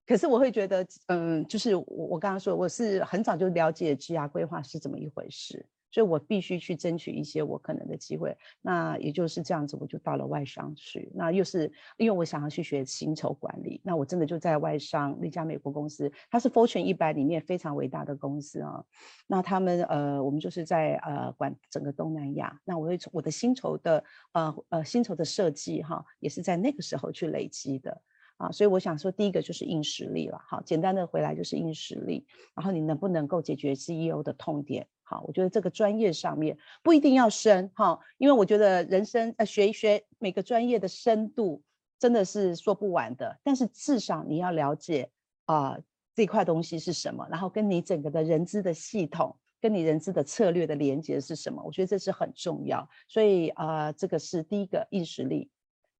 [0.09, 5.65] 可是我会觉得，嗯，就是我我刚刚说，我是很早就了解职涯规划是怎么一回事。
[5.91, 11.11] 所以我必须去争取一些我可能的机会，那也就是这样子，我就到了外商去。
[11.15, 18.85] 那又是因为我想要去学薪酬管理，那我真的就在外商那家美国公司，它是 Fortune 一百里面非常伟大的公司啊。
[19.27, 22.61] 那他们呃，我们就是在呃管整个东南亚。
[22.67, 27.99] 那我会从我的薪酬的呃呃薪酬的设计哈，也是在那个时候去累积的
[28.39, 28.51] 啊。
[28.51, 30.41] 所以我想说，第一个就是硬实力了。
[30.49, 32.27] 好，简单的回来就是硬实力，
[32.57, 34.89] 然后你能不能够解决 CEO 的痛点？
[35.03, 41.63] 好，我觉得这个专业上面不一定要深哈，因为我觉得人生呃学一学每个专业的深度
[41.99, 45.11] 真的是说不完的，但是至少你要了解
[45.47, 45.79] 啊、
[46.15, 51.63] 这块东西是什么，然后跟你整个的人资的系统跟你人资的策略的连接是什么？
[51.65, 52.87] 我觉得这是很重要。
[53.09, 55.51] 所以啊、这个是第一个硬实力，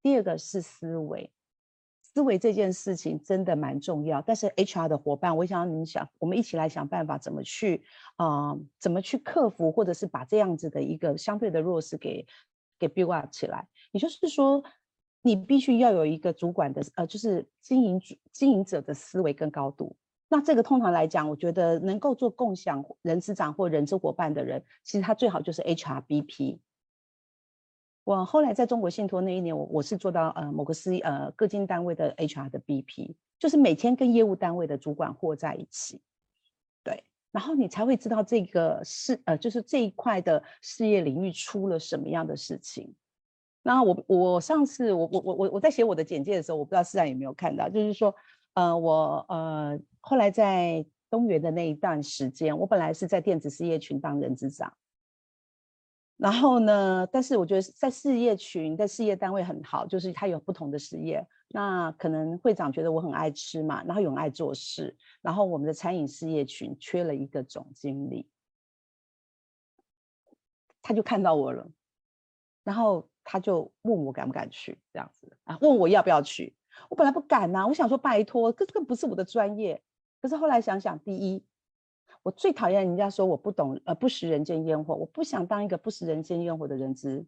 [0.03, 1.31] 第二个是思维。
[2.19, 4.21] 思维这件事情真的蛮重要。
[4.21, 7.81] 但是 HR 的伙伴，我想你们想，我们一起来想办法，怎么去
[8.17, 12.25] 啊、怎么去克服，或者是把这样子的一个相对的弱势给
[12.77, 13.65] 给 build up 起来。
[13.93, 14.61] 也就是说，
[15.21, 19.95] 你必须要有一个主管的呃，就是经营主经营者的思维跟高度。
[20.27, 26.59] 那这个通常来讲，我觉得能够做共享人资长或人资伙伴的人，其实他最好就是 HRBP。
[28.09, 36.01] 我后来在中国信托那一年，我我是做到呃某个司呃各经单位的 HR 的 BP，就是每天跟业务单位的主管和在一起，
[36.83, 42.95] 对，然后你才会知道这个事呃就是这一块的事业领域出了什么样的事情。
[43.61, 48.15] 那我我上次我我我我我在写我的简介的时候，我不知道思然有没有看到，就是说
[48.55, 49.79] 呃我呃。
[50.01, 54.73] 后来在东元的那一段时间，我本来是在电子事业群当人资长，
[56.19, 61.25] 然后呢，但是我觉得在事业群在事业单位很好，就是他有不同的事业。
[61.51, 68.29] 那可能会长觉得我很爱吃嘛，然后又很爱做事，然后我们的餐饮事业群缺了一个总经理，
[70.81, 71.65] 他就看到我了，
[72.65, 76.53] 然后他就问我敢不敢去这样子啊，问我要不要去。
[76.89, 79.81] 我本来不敢呐、我想说拜托，这这个不是我的专业。
[80.21, 81.41] 可是后来想想，第一，
[82.23, 87.25] 我最讨厌人家说我不懂，呃，不食人间烟火，我不想当一个不食人间烟火的人资。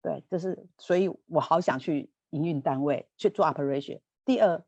[0.00, 4.00] 对，就是，所以我好想去营运单位去做 operation。
[4.24, 4.62] 第二，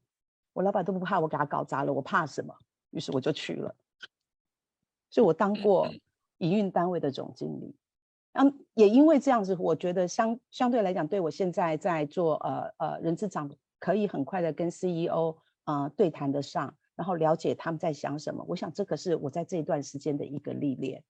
[0.53, 2.55] 我老板都不怕我给他搞砸了，我怕什么？
[2.91, 3.75] 于是我就去了。
[5.11, 5.89] 所以我当过
[6.39, 7.75] 营运单位的总经理，
[8.33, 13.49] 嗯，也因为这样子，我觉得相相对来讲，对我现在在做呃呃人资长，
[13.79, 16.77] 可以很快的跟 CEO 呃对谈得上。
[16.97, 21.03] 然后了解他们在想什么，我想这可是我在这一段时间的一个历练。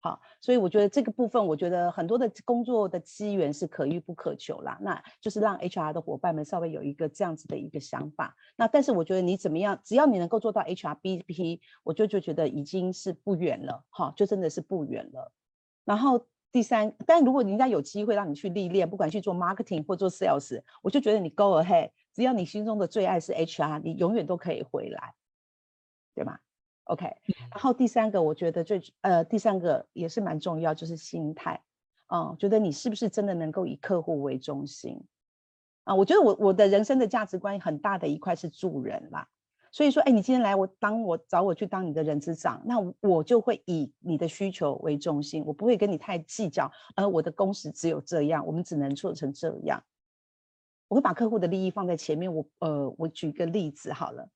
[0.00, 4.76] 好，所以我觉得这个部分，我觉得很多的工作的机缘是可遇不可求啦。
[4.82, 8.36] 那就是让 HR 的伙伴们稍微有一个这样子的一个想法。
[8.54, 15.32] 那但是我觉得你怎么样，只要你能够做到 HRBP，我就就觉得已经是不远了，哈，就真的是不远了。
[15.86, 25.14] 然后第三，但如果人家有机会让你去历练，不管去做 marketing 或做 sales，我就觉得你 go ahead，只要你心中的最爱是 HR，你永远都可以回来。
[26.14, 26.38] 对吗
[26.84, 27.06] ？OK，
[27.50, 31.62] 然后第三个，我觉得最呃，第三个也是蛮重要，就是心态。
[32.08, 35.02] 嗯，觉得你是不是真的能够以客户为中心？
[35.84, 39.28] 啊，我觉得我我的人生的价值观很大的一块是助人啦。
[39.72, 46.70] 所以说，哎，你今天来我当我找我去当你的人资长，那我就会以你的需求为中心，我不会跟你太计较。
[46.94, 49.82] 而我的工时只有这样，我们只能做成这样。
[50.86, 52.32] 我会把客户的利益放在前面。
[52.32, 54.28] 我呃，我举个例子好了。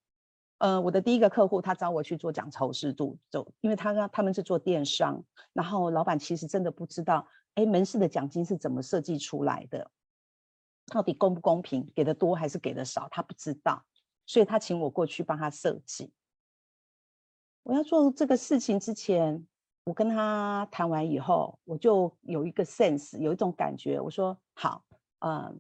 [0.58, 9.88] 呃，我的第一个客户，他找我去做讲求适度，就因为他他们是做电商，然后老板其实真的不知道，哎，门市的奖金是怎么设计出来的，
[10.86, 13.84] 到底公不公平，给的多还是给的少，他不知道，
[14.26, 16.12] 所以他请我过去帮他设计。
[17.62, 19.46] 我要做这个事情之前，
[19.84, 24.84] 我跟他谈完以后，我就有一个 sense，有一种感觉，我说好，
[25.20, 25.54] 呃，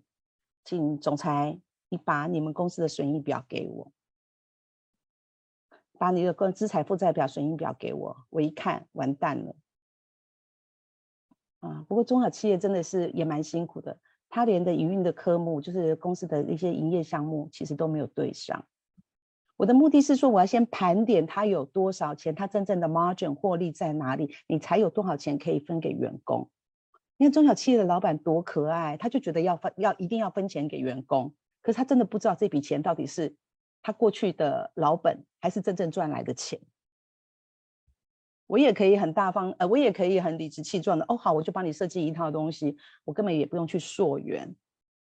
[0.64, 1.56] 请总裁，
[1.88, 3.92] 你把你们公司的损益表给我。
[5.98, 9.56] 把你的个资产负债表、损益表给我，我一看完蛋了。
[11.60, 18.64] 啊，不过中小企业真的是也蛮辛苦的，他连的营运的科目，就是公司的一些营业项目，其实都没有对上。
[19.56, 26.48] 我的目的是说，我要先盘点他有多少钱，他真正的 margin 获利在哪里，你才有多少钱可以分给员工。
[27.16, 33.34] 因为中小企业的老板多可爱，他就觉得要分要一定要分钱给员工，可是他真的不知道这笔钱到底是。
[33.88, 36.60] 他过去的老本还是真正赚来的钱，
[38.46, 42.76] 我也可以很大方，呃，我也可以很理直气壮的，哦，好，我就帮你设计一套东西，
[43.06, 44.54] 我根本也不用去溯源，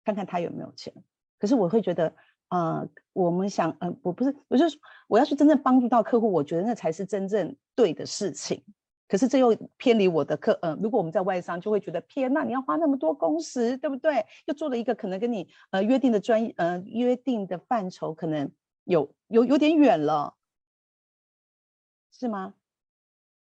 [0.03, 0.93] 看看他有没有钱。
[1.39, 2.13] 可是我会觉得，
[2.49, 4.77] 呃，我们想，呃，我不是，我就是
[5.07, 8.61] 我要去真正帮助到客户，我觉得那才是真正对的事情。
[9.07, 14.25] 可是这又偏离我的课，呃，如果我们在外商就会觉得，偏，那，你要花那么多工时，对不对？
[14.43, 18.51] 又做了一个可能跟你呃约定的专业，呃约定的范畴可能。
[18.85, 20.35] 有有有点远了，
[22.11, 22.53] 是吗？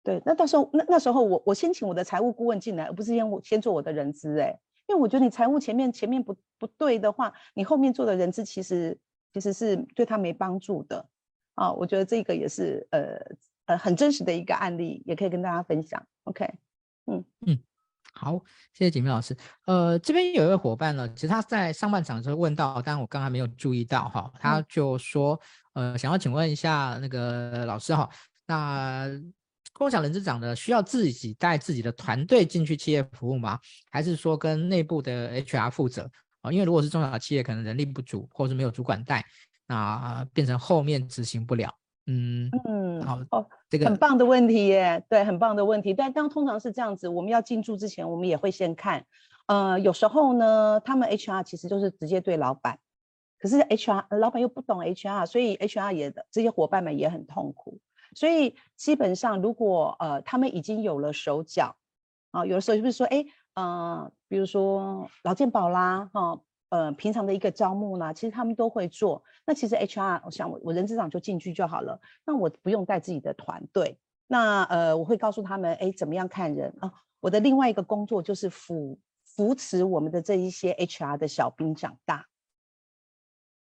[0.03, 8.97] 对，那到时候那那时候我我先请我的财务顾问进来，而不是先我先做我的人资哎，因为我觉得你财务前面前面不不对的话，你后面做的人资其实
[9.31, 11.07] 其实是对他没帮助的
[11.53, 11.71] 啊。
[11.71, 13.19] 我觉得这个也是呃
[13.65, 16.03] 呃很真实的一个案例，也可以跟大家分享。
[16.23, 16.51] OK，
[17.05, 17.59] 嗯嗯。
[18.13, 18.37] 好，
[18.73, 19.35] 谢谢景明老师。
[19.65, 25.39] 呃，这边有一位伙伴呢，其实他在上半场的时候问到，但我刚才没有注意到哈，他就说，
[25.73, 28.07] 呃，想要请问一下那个老师哈，
[28.45, 29.07] 那
[29.73, 33.57] 共享人资长的需要自己带自己的团队进去企业服务吗？
[33.89, 36.07] 还是说跟内部的 HR 负责
[36.41, 36.51] 啊？
[36.51, 39.25] 因为如果是中小企业，可能人力不足，或者是没有主管带，
[39.67, 41.73] 那变成后面执行不了。
[42.11, 45.93] 嗯嗯，好哦，这个很棒的问题耶，对，很棒的问题。
[45.93, 49.05] 但当通常是这样子，我们要进驻之前，我们也会先看。
[49.47, 52.79] 呃，有时候呢，他们 HR 其实就是直接对老板，
[53.39, 57.79] 可是 HR 老板又不懂 HR，所以 HR 也这些伙伴们也很痛苦。
[58.13, 61.75] 所以基本上，如果呃他们已经有了手脚
[62.31, 66.39] 啊，有的时候就是说，哎，呃，比如说劳健保啦，哈、啊。
[66.71, 69.23] 呃，平常的一个招募呢，其实他们都会做。
[69.45, 71.99] 那其实 HR，我想我我人资长就进去就好了。
[72.25, 73.97] 那我不用带自己的团队。
[74.27, 76.91] 那呃，我会告诉他们，哎，怎么样看人啊？
[77.19, 82.25] 我的另外一个工作就是扶扶持我们的这一些 HR 的小兵长大。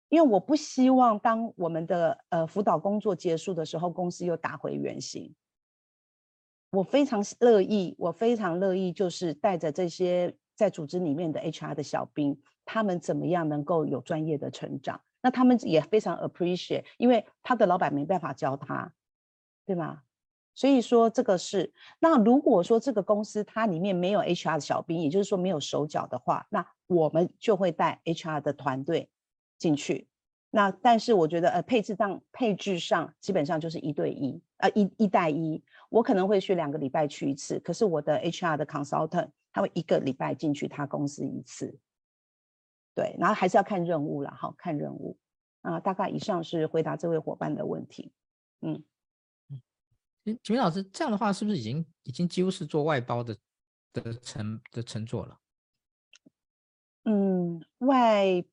[0.10, 5.34] 因为我不希望当我们的呃辅导工作结束的时候，公司又打回原形。
[6.72, 12.38] 我非常乐意，我非常乐意，就是带着这些在组织里面的 HR 的小兵。
[12.66, 15.01] 他们怎么样能够有专业的成长？
[15.22, 18.93] 那他们也非常 appreciate，因为他的老板没办法教他，
[19.66, 20.03] 对吗？
[20.53, 21.74] 所以说这个是。
[21.99, 29.10] 那如果说这个公司它里面没有 HR 的小兵，也就是说没有手脚的话，那我们就会带 HR 的团队
[29.57, 30.07] 进去。
[30.51, 35.64] 那但是我觉得呃配置上配置上基本上就是一对一，呃一一带一。
[35.89, 41.80] 我可能会去两个礼拜去一次，可是我的 HR 的 consultant 他会一个礼拜进去他公司一次。
[42.95, 45.18] 对，然后还是要看任务了，好，看任务
[45.62, 45.80] 啊。
[45.80, 48.12] 大概以上是回答这位伙伴的问题。
[48.62, 48.84] 嗯
[50.26, 53.38] 嗯，请问老师，这样的话是不是已经已经几乎是做外包的
[53.93, 55.39] 的成的成作了？
[57.06, 58.43] 嗯，外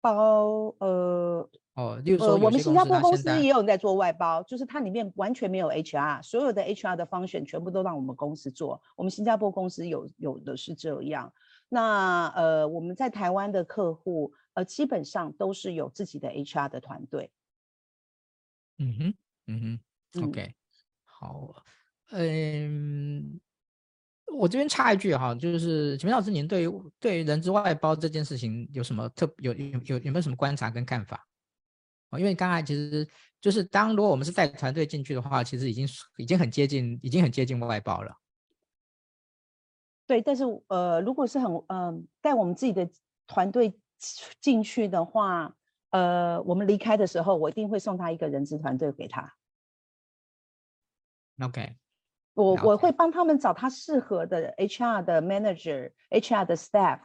[0.00, 8.80] 包呃哦，例如说、呃，我们新加坡公司也有在做外包，就是它里面完全没有 HR，所有的 HR 的 function 全部都让我们公司做。
[8.94, 11.32] 我们新加坡公司有有的是这样。
[11.68, 17.32] 那呃，我们在台湾的客户呃，基本上都是有自己的 HR 的团队。
[18.78, 19.14] 嗯哼，
[19.48, 19.60] 嗯
[20.14, 20.54] 哼，OK，嗯
[21.04, 21.64] 好，
[22.10, 23.40] 嗯，
[24.32, 26.70] 我这边插一句哈，就是秦明老师，您对于
[27.00, 31.26] 对于人资外包这件事情有什么特有有有有没有什么观察跟看法？
[32.14, 33.06] 哦，因为刚才其实
[33.40, 35.86] 就是当如果我们是带团队进去的话，其实已经
[36.16, 38.14] 已经很接近，已经很接近外包了。
[40.06, 42.88] 对，但是呃，如果是很嗯、呃、带我们自己的
[43.26, 43.78] 团队
[44.40, 45.56] 进去的话，
[45.90, 49.34] 呃，我们离开的时候，我一定会送他一个人资团队给他。
[51.40, 51.76] OK，
[52.34, 57.00] 我我会帮他们找他适合的 HR 的 manager、HR 的 staff，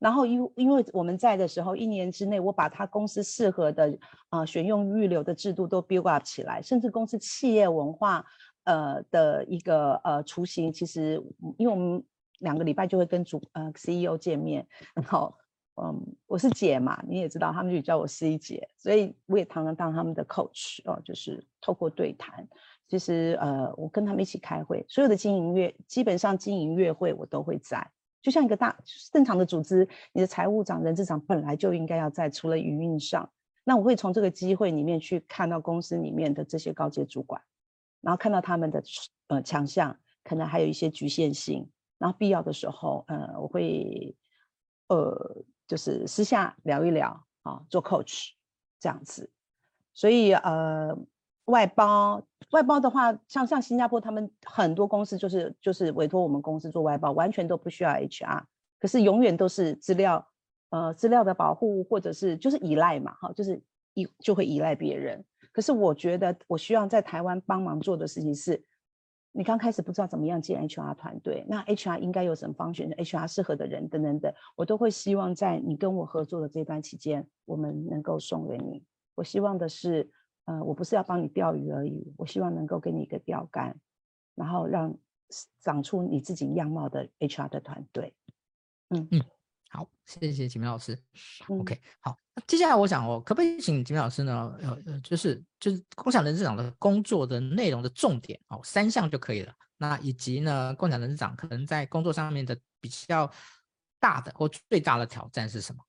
[0.00, 3.96] 然后因因为我们在的时候，一年之内我把他公司适合的
[4.30, 8.26] 啊、选用预留的制度都 build up 起来，甚至公司企业文化
[8.64, 11.22] 呃的一个呃雏形，其实
[11.56, 12.04] 因为我们。
[12.40, 15.34] 两个礼拜就会跟主呃 CEO 见面，然后
[15.76, 22.48] 嗯，我是姐嘛，你也知道，他们就叫我 C 姐，所以我也常常当他们的 coach 哦，就是透过对谈，
[22.88, 27.86] 其实呃，我跟他们一起开会，所有的经营月基本上经营月会我都会在，
[28.22, 28.78] 就像一个大
[29.12, 33.30] 正常的组织，你的财务长、人事长本来就应该要在，除了营运上，
[33.64, 37.40] 那我会从这个机会里面去看到公司里面的这些高阶主管，
[38.00, 38.82] 然后看到他们的
[39.28, 41.70] 呃强项，可能还有一些局限性。
[41.98, 44.16] 然后必要的时候，呃，我会，
[44.88, 48.30] 呃，就是私下聊一聊啊，做 coach
[48.78, 49.30] 这样子。
[49.92, 50.96] 所以呃，
[51.44, 58.42] 外包外包的话，像像新加坡他们很多公司就是就是委托我们公司做外包，完全都不需要 HR，
[58.78, 60.26] 可是永远都是资料
[60.70, 63.62] 呃资料的保护或者是就是依赖嘛，哈，就是
[63.94, 65.24] 依就会依赖别人。
[65.52, 68.64] 可是我觉得我需要在台湾帮忙做的事情是。
[69.32, 78.82] 你刚开始不知道怎么样建 HR 团队，那 HR 应该有什么方选？HR 适合的人等等等，我都会希望在你跟我合作的这段期间，我们能够送给你。
[79.14, 80.10] 我希望的是，
[80.44, 83.76] 呃，我不是要帮你钓鱼而已，我希望能够给你一个钓竿，
[84.34, 84.96] 然后让
[85.60, 88.14] 长出你自己样貌的 HR 的团队。
[88.88, 89.24] 嗯嗯。
[89.72, 90.98] 好，谢谢秦明老师。
[91.46, 94.58] OK，好，那接下来我想，我可不可以请秦明老师呢？
[94.60, 99.54] 呃呃，就是就是共享人事长的工作的内容的重点哦，三项就可以了。
[99.76, 103.30] 那以及呢，共享人事长可能在工作上面的比较
[104.00, 105.80] 大的或最大的挑战是什么？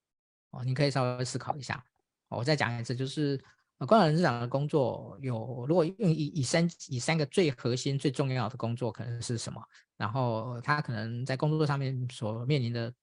[0.51, 1.83] 哦，你可以稍微思考一下。
[2.29, 3.43] 哦、我再讲一次，就是
[3.81, 9.59] 呃，共享人事长的工作有，如果用以以三以三个最核心最重要的工作可能是什么？
[9.97, 12.93] 然后他可能在工作上面所面临的。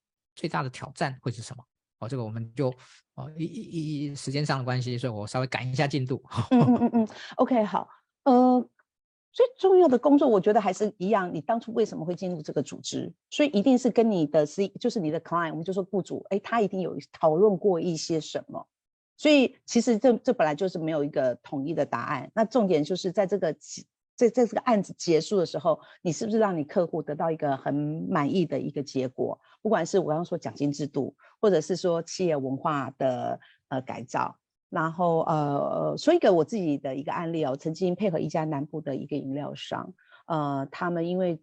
[0.40, 1.64] 最大的挑战会是什么？
[1.98, 2.72] 哦，这个我们就
[3.16, 6.22] 哦，一一一时间上的关系，所以我稍微赶一下进度。
[6.52, 7.08] 嗯嗯嗯
[7.38, 7.88] ，OK，好，
[8.22, 8.64] 呃，
[9.32, 11.34] 最重要的工作，我觉得还是一样。
[11.34, 13.12] 你当初为什么会进入这个组织？
[13.30, 18.64] 所以一定是跟你的 C，就是你的 client，我们就说雇主，哎，他一定有讨论过一些什么。
[19.18, 22.30] 所以其实这这本来就是没有一个统一的答案。
[22.34, 23.52] 那重点就是在这个
[24.14, 27.74] 在在这个案子结束的时候，你是不是让你客户得到一个很
[28.08, 29.38] 满意的一个结果？
[29.60, 33.38] 不管是我刚刚说奖金制度，或者是说企业文化的
[33.68, 34.34] 呃改造。
[34.70, 39.94] 然后呃，说一个我自己的一个案例哦，曾经配合一家南部的一个饮料商，
[40.26, 41.40] 呃，他们因为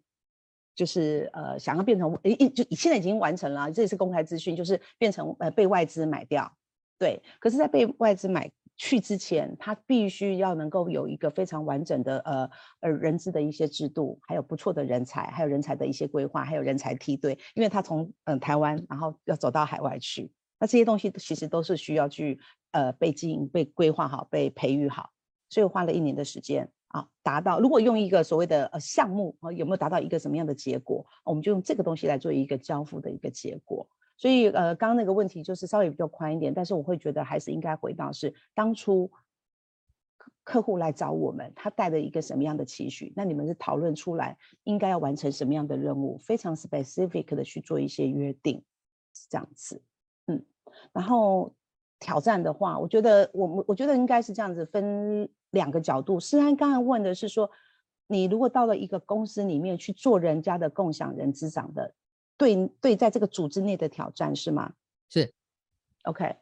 [0.76, 6.56] 就是呃想要变成诶，就现在已经完成了，这也是公开资讯，就是变成呃被外资买掉，
[6.98, 7.22] 对。
[7.40, 12.50] 可是，在被外资买去之前，他必须要能够有一个非常完整的呃
[12.82, 22.40] 呃人资的一些制度，还有不错的人才，还有人才的一些规划，还有人才梯队，因为他从嗯、台湾然后要走到海外去，那这些东西其实都是需要去。
[22.72, 25.10] 呃，被经营、被规划好、被培育好，
[25.48, 27.58] 所以我花了一年的时间啊，达到。
[27.58, 31.06] 如果用一个所谓的呃项目啊，有没有达到一个什么样的结果？
[31.24, 33.88] 我们就用这个东西来做一个交付的一个结果。
[34.18, 39.12] 所以呃，刚刚那个问题就是稍微比较宽一点，但是我会觉得还是应该回到是当初
[40.18, 43.14] 客客户来找我们，他带了一个什么样的期许？
[43.16, 48.64] 那你们是讨论出来应该要完成什么样的任务，非常 specific 的去做一些约定，
[49.14, 49.82] 是这样子。
[50.28, 50.46] 嗯，
[50.94, 51.54] 然后。
[51.98, 56.20] 挑战的话，我觉得我们我觉得应该是这样子，分两个角度。
[56.20, 57.50] 诗安刚才问的是说，
[58.06, 61.96] 你如果到了一个公司里面去做人家的共享人资长的，
[62.38, 64.74] 对对，在这个组织内的挑战是吗？
[65.10, 65.34] 是
[66.04, 66.36] ，OK，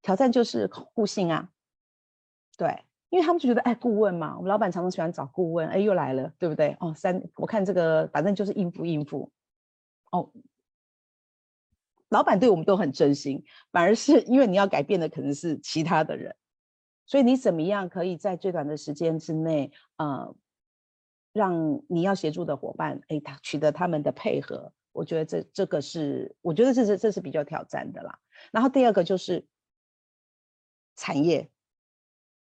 [0.00, 1.50] 挑战就是互信啊，
[2.56, 6.76] 对，因为他们就觉得哎，顾问嘛，我们老板常常喜欢找顾问，哎，又来了，对不对？
[6.80, 9.30] 哦，三，我看这个反正就是应付应付，
[10.10, 10.32] 哦。
[12.08, 16.36] 老板对我们都很真心，反而是因为你要改变的可能是其他的人，
[17.06, 20.36] 所以你怎么样可以在最短的时间之内，呃，
[21.32, 28.18] 让你要协助的伙伴，哎，他取得他们的配合，我觉得这这个是，我觉得这是这是比较挑战的啦。
[28.50, 29.44] 然后第二个就是
[30.96, 31.50] 产业，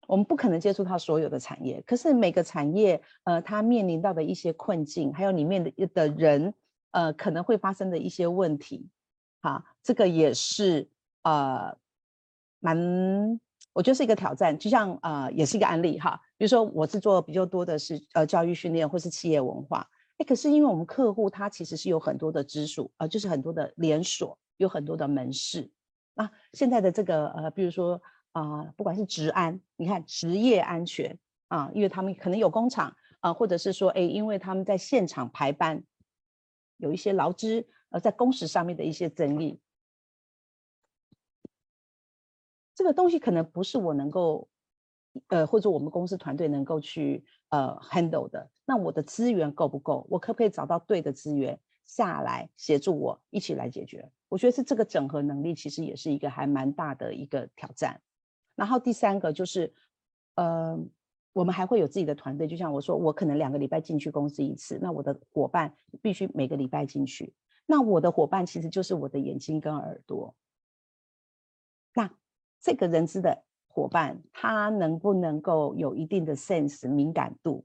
[0.08, 6.54] 我们不可能接触到所有的产业，可是每个产业，呃，它面临到的一些困境，还有里面的的人，
[6.92, 8.90] 呃，可能会发生的一些问题。
[9.42, 10.90] 好，这个也是
[11.24, 11.76] 呃
[12.60, 13.40] 蛮，
[13.74, 16.20] 我觉得是一个挑战，就像呃也是一个案例哈。
[16.38, 19.88] 比如说我是做比较多的是呃教育训练或是企业文化，
[20.24, 25.70] 可是因为我们客户他其实是有很多的支数，呃就是很多的连锁，有很多的门市。
[26.14, 28.02] 那现在的这个呃，比如说
[28.32, 31.18] 啊、不管是职安，你看职业安全
[31.48, 35.84] 啊，因为他们可能有工厂啊、或者是说哎，因为他们在现场排班，
[36.78, 37.68] 有一些劳资。
[37.94, 39.60] 而在工时上面的一些争议，
[42.74, 44.48] 这个东西可能不是我能够，
[45.28, 48.50] 呃，或者我们公司团队能够去呃 handle 的。
[48.66, 50.06] 那我的资源够不够？
[50.10, 54.12] 我可不可以找到对的资源下来协助我一起来解决？
[54.28, 58.02] 我觉得是这个整合能力其实也是一个还蛮大的一个挑战。
[58.56, 59.74] 然后第三个就是，
[60.36, 60.78] 呃，
[61.34, 67.34] 我们还会有自己的团队，就像我说，我可能两个礼拜进去公司一次，那我的伙伴必须每个礼拜进去。
[67.66, 70.36] 那我的伙伴其实就是我的眼睛跟耳朵。
[71.94, 72.10] 那
[72.60, 73.44] 这个人资的
[73.74, 77.64] 伙伴，他能不能够有一定的 sense 敏感度，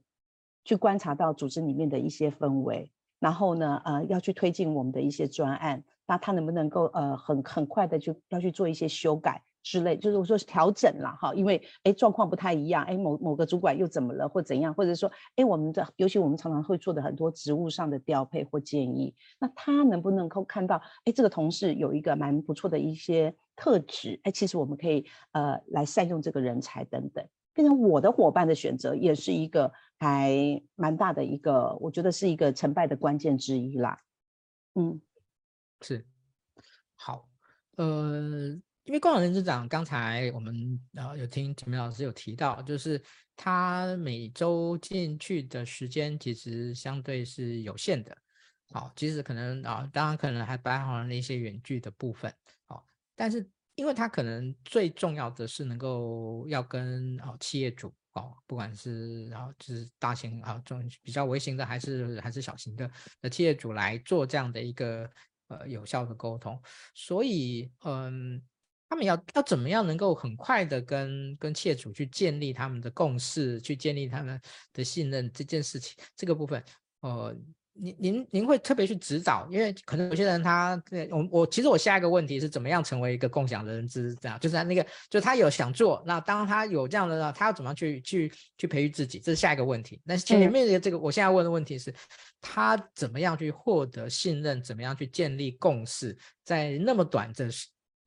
[0.63, 2.89] 去观察到组织里面的一些氛围，
[3.19, 9.43] 然后呢，呃，要去推进我们的一些专案，那他能不能够呃很很快的去要去做一些修改？
[9.69, 33.99] 之类，就是我说调整了哈，因为哎状况不太一样，哎某某个主管又怎么了或怎样，或者说哎我们的，尤其我们常常会做的很多职务上的调配或建议，那他能不能够看到哎这个同事有一个蛮不错的一些特质，哎其实我们可以呃来善用这个人才等等，变成我的伙伴的选择也是一个还蛮大的一个，我觉得是一个成败的关键之一啦。
[34.75, 35.01] 嗯，
[35.81, 36.05] 是，
[36.95, 37.27] 好，
[37.75, 38.61] 呃。
[38.87, 43.01] 因为共享人资长，刚才我们呃有听陈明老师有提到，就是
[43.35, 48.17] 他每周进去的时间其实相对是有限的，
[48.71, 52.33] 好，其实可能啊，当然可能还包含了一些远距的部分，
[52.65, 65.11] 好，但是因为他可能最重要的是能够要跟啊企业主哦，不管是啊就是大型啊这种比较微型的，还是还是小型的的企业主来做这样的一个
[65.49, 66.57] 呃有效的沟通，
[66.95, 68.41] 所以嗯。
[68.89, 74.39] 他们要要怎么样能够很快的跟跟企业主去建立他们的共识，去建立他们
[74.73, 76.63] 的信任这件事情，这个部分，
[77.01, 77.35] 呃，
[77.73, 80.81] 您您您会特别去指导，因为可能有些人他，
[81.11, 90.01] 我我其实我下一个问题是怎么样成为一个共享人资这样，就是他那个，就他有想做，那当他有这样的，他要怎么样去去去培育自己，这是下一个问题。
[90.03, 91.93] 那前面的这个，我现在问的问题是，
[92.41, 97.47] 他怎么样去获得信任，怎么样去建立共识，在那么短的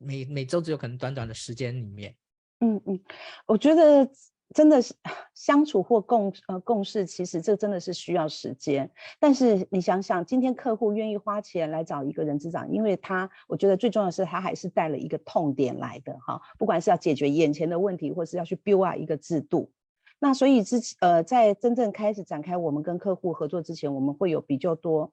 [0.01, 2.16] 每每周只有可能短短的时间里面。
[2.59, 3.01] 嗯嗯，
[3.46, 4.11] 我觉得。
[4.53, 4.92] 真的是
[5.32, 8.90] 相处或共呃共事，其实这真的是需要时间。
[9.20, 19.70] 但是你想想，今天客户愿意花钱来找一个人资长，因为他我觉得最重要的是他还是带了一个痛点来的哈，不管是要解决眼前的问题，或是要去 build 一个制度。
[20.18, 25.12] 那所以之呃在真正开始展开我们跟客户合作之前，我们会有比较多，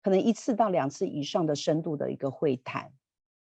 [0.00, 2.92] 可能一次到两次以上的深度的一个会谈。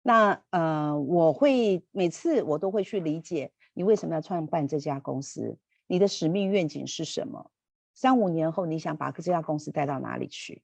[0.06, 3.50] 那呃我会每次我都会去理解。
[3.74, 5.58] 你为什么要创办这家公司？
[5.88, 7.50] 你的使命愿景是什么？
[7.92, 10.62] 三五年后你想把这家公司带到哪里去？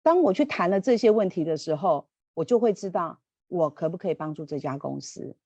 [0.00, 5.36] 当我去谈了这些问题的时候，我就会知道我可不可以帮助这家公司。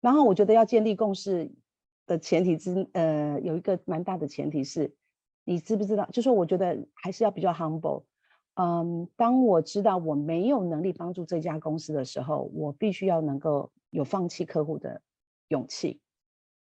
[0.00, 1.52] 然后我觉得要建立共识
[2.06, 4.96] 的前提之呃，有一个蛮大的前提是，
[5.44, 6.08] 你知不知道？
[6.10, 8.04] 就是我觉得还是要比较 humble。
[8.54, 13.70] 嗯，当我知道我没有能力帮助这家公司的时候，我必须要能够。
[13.92, 15.02] 有放弃客户的
[15.48, 16.00] 勇气，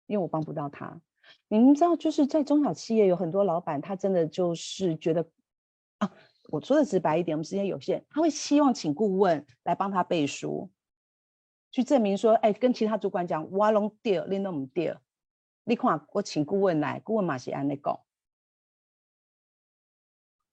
[0.07, 0.99] 因为我帮不到他。
[1.47, 5.25] 你们知道，就是在中小企业有很多老板，他真的就是觉得
[5.99, 6.11] 啊，
[6.49, 10.69] 我说的直白一点，我们时间有限，他会希望请顾问来帮他背书，
[11.71, 14.97] 去证明说，哎，跟其他主管讲，我拢对，你拢唔对。
[15.63, 17.97] 你看，我请顾问来，顾问嘛是按那讲。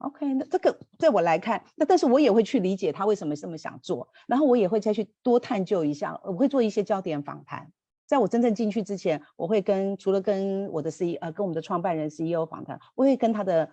[0.01, 7.71] OK，那这个在我来看，那但是我也会去理解他为什么这么想做，然后我也会再去多探究一下，我会做一些焦点访谈。
[8.07, 13.71] 在我真正进去之前，我会跟除了跟我的 CEO 呃跟我们的创办人 CEO 访谈，我会跟他的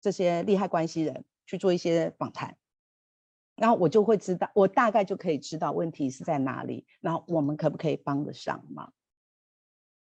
[0.00, 2.56] 这些利害关系人去做一些访谈，
[3.56, 8.92] 然后我就会知道，我大概就可以知道问题是在哪里，然后我们可不可以帮得上忙。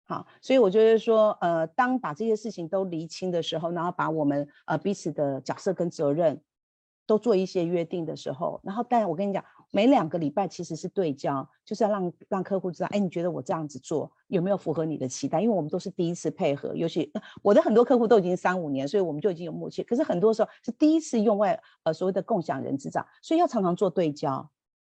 [0.07, 6.39] 好，所以我觉得说，呃，当把这些事情都厘清的时候，然后把我们呃彼此的角色跟责任
[7.07, 15.41] 都做一些约定的时候，然后，但我跟你讲，每两个礼拜其实是对焦，就是要让让客户知道，哎，你觉得我这样子做有没有符合你的期待？
[15.41, 17.11] 因为我们都是第一次配合，尤其
[17.43, 19.83] 我的很多客户都已经三五年，所以我们就已经有默契。
[19.83, 24.51] 可是很多时候是第一次用外呃所谓的共享人资长，所以要常常做对焦。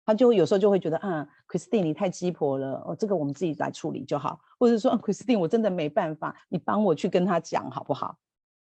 [0.08, 8.16] 他就有时候就会觉得，嗯，Christine 你太鸡婆了，哦，这个我们自己来处理就好，或者说，Christine 我真的没办法，你帮我去跟他讲好不好？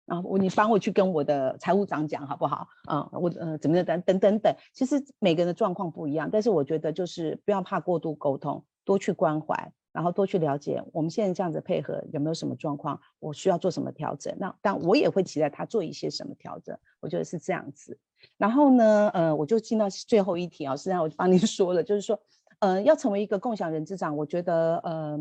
[0.06, 2.68] 然后我你帮我去跟我的财务长讲好不好？
[2.84, 14.32] 啊、我呃怎么的等等等等，其实每个人的状况不一样，但是我觉得就是不要怕过度沟通，多去关怀，然后多去了解我们现在这样子配合有没有什么状况，我需要做什么调整？
[14.38, 17.98] 那但我也会期待他做一些什么调整，我觉得是这样子。
[18.36, 22.18] 然后呢，呃，我就进到最后一题啊，实际上我就帮您 说了，就是说，
[22.60, 25.18] 呃，要成为一个共享人之长，我觉得，呃，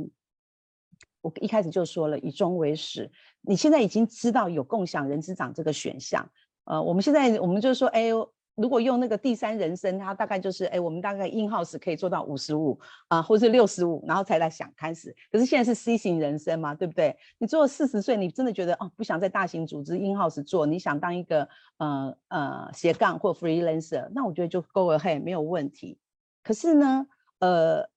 [1.22, 3.12] 我一开始就说了，以终为始。
[3.42, 6.30] 你现在已经知道有共享人之长这个选项，
[6.66, 8.32] 呃，我们现在我们就是说，哎呦。
[8.56, 15.16] 如果用那个第三人生，它大概就是，哎，我们大概 in house 可以做到五十五啊，或是六十五，然后才来想开始。
[15.32, 17.18] 可是现在是 C 型人生嘛，对不对？
[17.40, 25.98] 你做了四十岁，你真的觉得哦，不想在大型组织 in house 做，你想当一个呃呃斜杠或 freelancer，那我觉得就 go ahead 没有问题。
[26.44, 27.08] 可是呢，
[27.40, 27.90] 呃，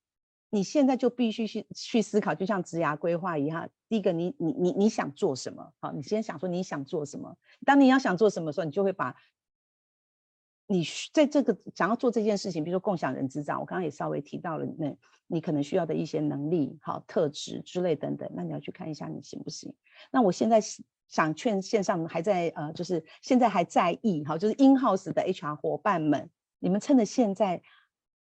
[0.49, 5.71] 你现在就必须去去思考，就像职涯规划一样，第一个你，你你你你想做什么？
[5.81, 7.37] 好，你先想说你想做什么。
[7.67, 9.15] 当你要想做什么的时候，你就会把。
[10.67, 14.97] 你在这个想要做这件事情，比如说共享人资长，我刚刚也稍微提到了，那
[15.29, 19.75] 你可能需要的一些能力、好特质之类等等，那你要去看一下你行不行？
[20.11, 20.61] 那我现在
[21.09, 27.63] 想劝线上还在呃，就是现在还在意好，就是 in house 的 HR 伙伴们，你们趁着现在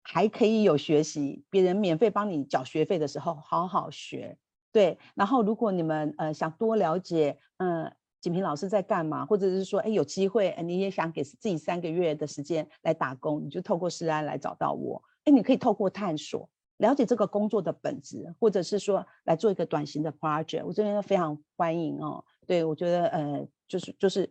[0.02, 4.36] 还可以有学习，别人免费帮你缴学费的时候，好好学。
[4.72, 9.26] 对，然后如果你们呃想多了解，嗯、锦平老师在干嘛？
[9.26, 15.02] 或者是说，哎，有机会，你也想给自己三个月的时间来打工，你就透过施安来找到我。
[15.24, 22.24] 哎，你可以透过探索了解这个工作的本质，或者是说来做一个短型的 project，我这边都非常欢迎哦。
[22.46, 24.30] 对，我觉得，呃，就是就是，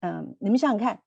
[0.00, 0.98] 嗯、你们想想看。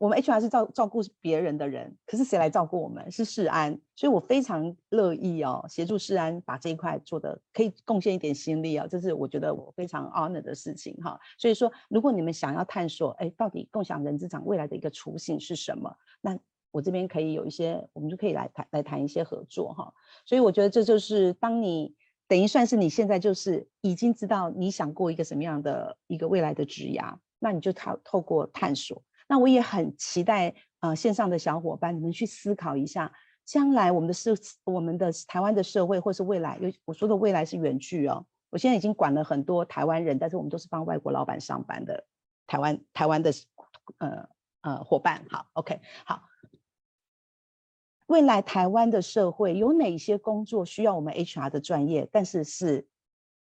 [0.00, 3.10] 我们 HR 是照照顾别人的人，可是谁来照顾我们？
[3.10, 11.20] 是世安，所以我非常乐意哦，协助世安把这一块做的可以贡献一点心力、哦，这是我觉得我非常 honor 的事情哈。
[11.36, 15.94] 所以说，如果你们想要探索，哎，到底共享人资长未来的一个雏形是什么？
[16.22, 16.38] 那
[16.70, 19.92] 我这边可以有一些，我们就可以来谈来谈一些合作哈。
[20.24, 21.94] 所以我觉得这就是当你
[22.26, 27.14] 等于算是你现在就是已经知道你想过一个什么样的一个未来的职涯。
[27.38, 29.02] 那你就透透过探索。
[29.30, 33.12] 那我也很期待，呃，线上的小伙伴，你们去思考一下，
[33.44, 38.26] 将来我们的社，我们的台湾的社会，或是未来，有我说的未来是远距哦。
[38.50, 42.04] 我现在已经管了很多台湾人，但是我们都是帮外国老板上班的
[42.48, 43.32] 台湾台湾的
[43.98, 44.28] 呃
[44.62, 45.24] 呃伙伴。
[45.30, 46.24] 好，OK，好。
[48.06, 52.88] 未来台湾的社会有哪些工作需要我们 HR 的专业，但是是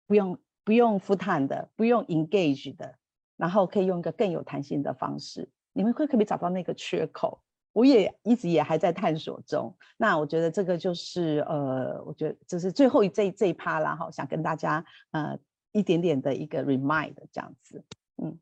[0.06, 2.96] 不用不用 full time 的，不用 engage 的，
[3.36, 7.38] 然后可以用一个更有弹性的方式，你们会可不可以找到那个缺口？
[7.72, 9.76] 我也一直也还在探索中。
[9.96, 15.36] 那我觉得这个就是呃，我觉得这是最后一这这一趴啦，哈，想跟大家呃
[15.72, 17.84] 一点点的一个 remind 这样子，
[18.22, 18.38] 嗯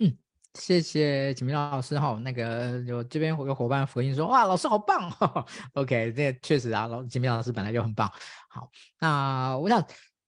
[0.00, 0.18] 嗯。
[0.54, 5.10] 谢谢锦明老师哈，那个有这边有伙伴回应说，哇，老师好棒
[5.72, 8.06] ，OK，这确实啊，老锦明老师本来就很棒。
[8.48, 9.82] 好，那我想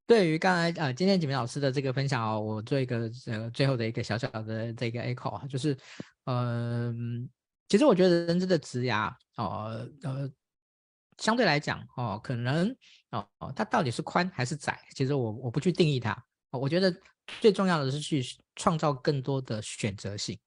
[0.07, 5.77] 对于刚才呃今天锦屏老师的这个分享哦，我做一个呃最后的一个小小的这个 echo 啊，就是
[6.25, 7.29] 嗯、
[7.69, 10.31] 其实我觉得人资的职涯哦呃
[11.19, 12.75] 相对来讲哦，可能
[13.11, 16.17] 哦它到底是宽还是窄，其实我我不去定义它，
[16.51, 16.95] 我觉得。
[17.41, 18.23] 最重要的是去
[18.55, 20.39] 创造更多的选择性，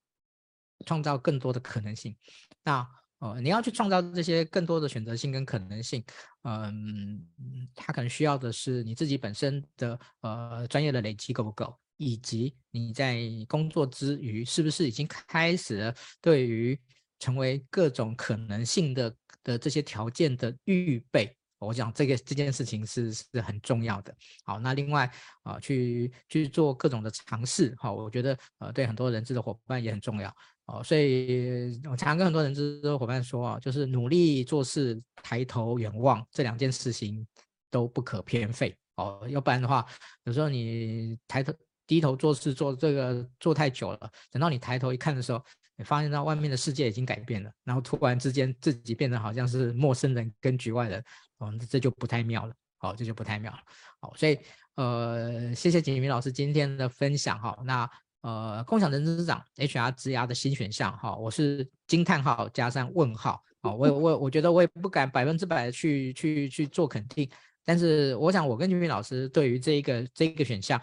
[0.86, 2.16] 创造更多的可能性。
[2.64, 2.88] 那
[3.20, 6.03] 呃，你要去创造这些更多的选择性跟可能性，
[6.43, 7.26] 嗯，
[7.74, 16.80] 它可能需要的是你自己本身的呃专业的累积够不够，以及你在工作之余是不是已经开始了对于
[17.18, 21.36] 成为各种可能性的的这些条件的预备。
[21.59, 24.15] 我想这个这件事情是是很重要的。
[24.45, 25.11] 好，那另外
[25.41, 30.32] 啊、去去做各种的尝试，好，我觉得呃，对很多人资的伙伴也很重要。
[30.68, 37.26] 哦，所以我常跟很多人资伙伴说啊，就是努力做事、抬头远望这两件事情
[37.72, 38.76] 都不可偏废。
[38.95, 39.86] 哦，要不然的话，
[40.26, 41.53] 有时候你抬头
[41.86, 45.41] 低头做事做这个做太久了，等到你抬头一看的时候，
[45.78, 51.03] 你发现到外面的世界已经改变了，然后突然之间自己变得好像是陌生人跟局外人。
[51.38, 52.53] 哦，这就不太妙了。
[52.80, 53.59] 哦，这就不太妙了。
[54.01, 54.38] 好，所以
[54.76, 57.57] 呃，谢谢锦屏老师今天的分享哈。
[57.63, 57.89] 那
[58.28, 63.42] 呃，共享人资长 HR 职涯的新选项哈，我是惊叹号加上问号。
[63.64, 67.30] 啊，我我我觉得我也不敢百分之百的去去去做肯定，
[67.64, 70.78] 但是我想我跟锦屏老师对于这一个这一个选项，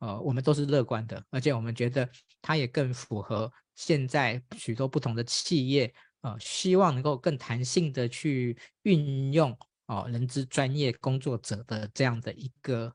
[0.00, 2.08] 呃，我们都是乐观的，而且我们觉得
[2.42, 9.56] 它也更符合现在许多不同的企业呃，希望能够更弹性的去运用。
[9.86, 12.92] 哦，人资专业工作者的这样的一个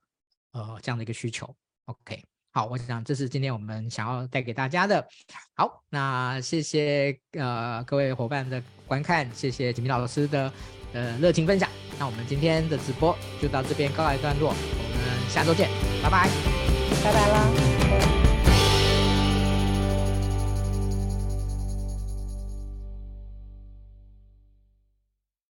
[0.51, 2.21] 呃这样的一个需求，OK，
[2.53, 5.03] 好，我想这是今天我们想要带给大家的。
[5.55, 10.53] 好，那谢谢呃各位伙伴的观看，谢谢锦明老师的
[10.93, 11.67] 呃热情分享。
[11.97, 15.67] 那我们今天的直播就到这边告一段落，我们下周见，
[16.03, 16.29] 拜拜，
[17.03, 17.52] 拜拜啦。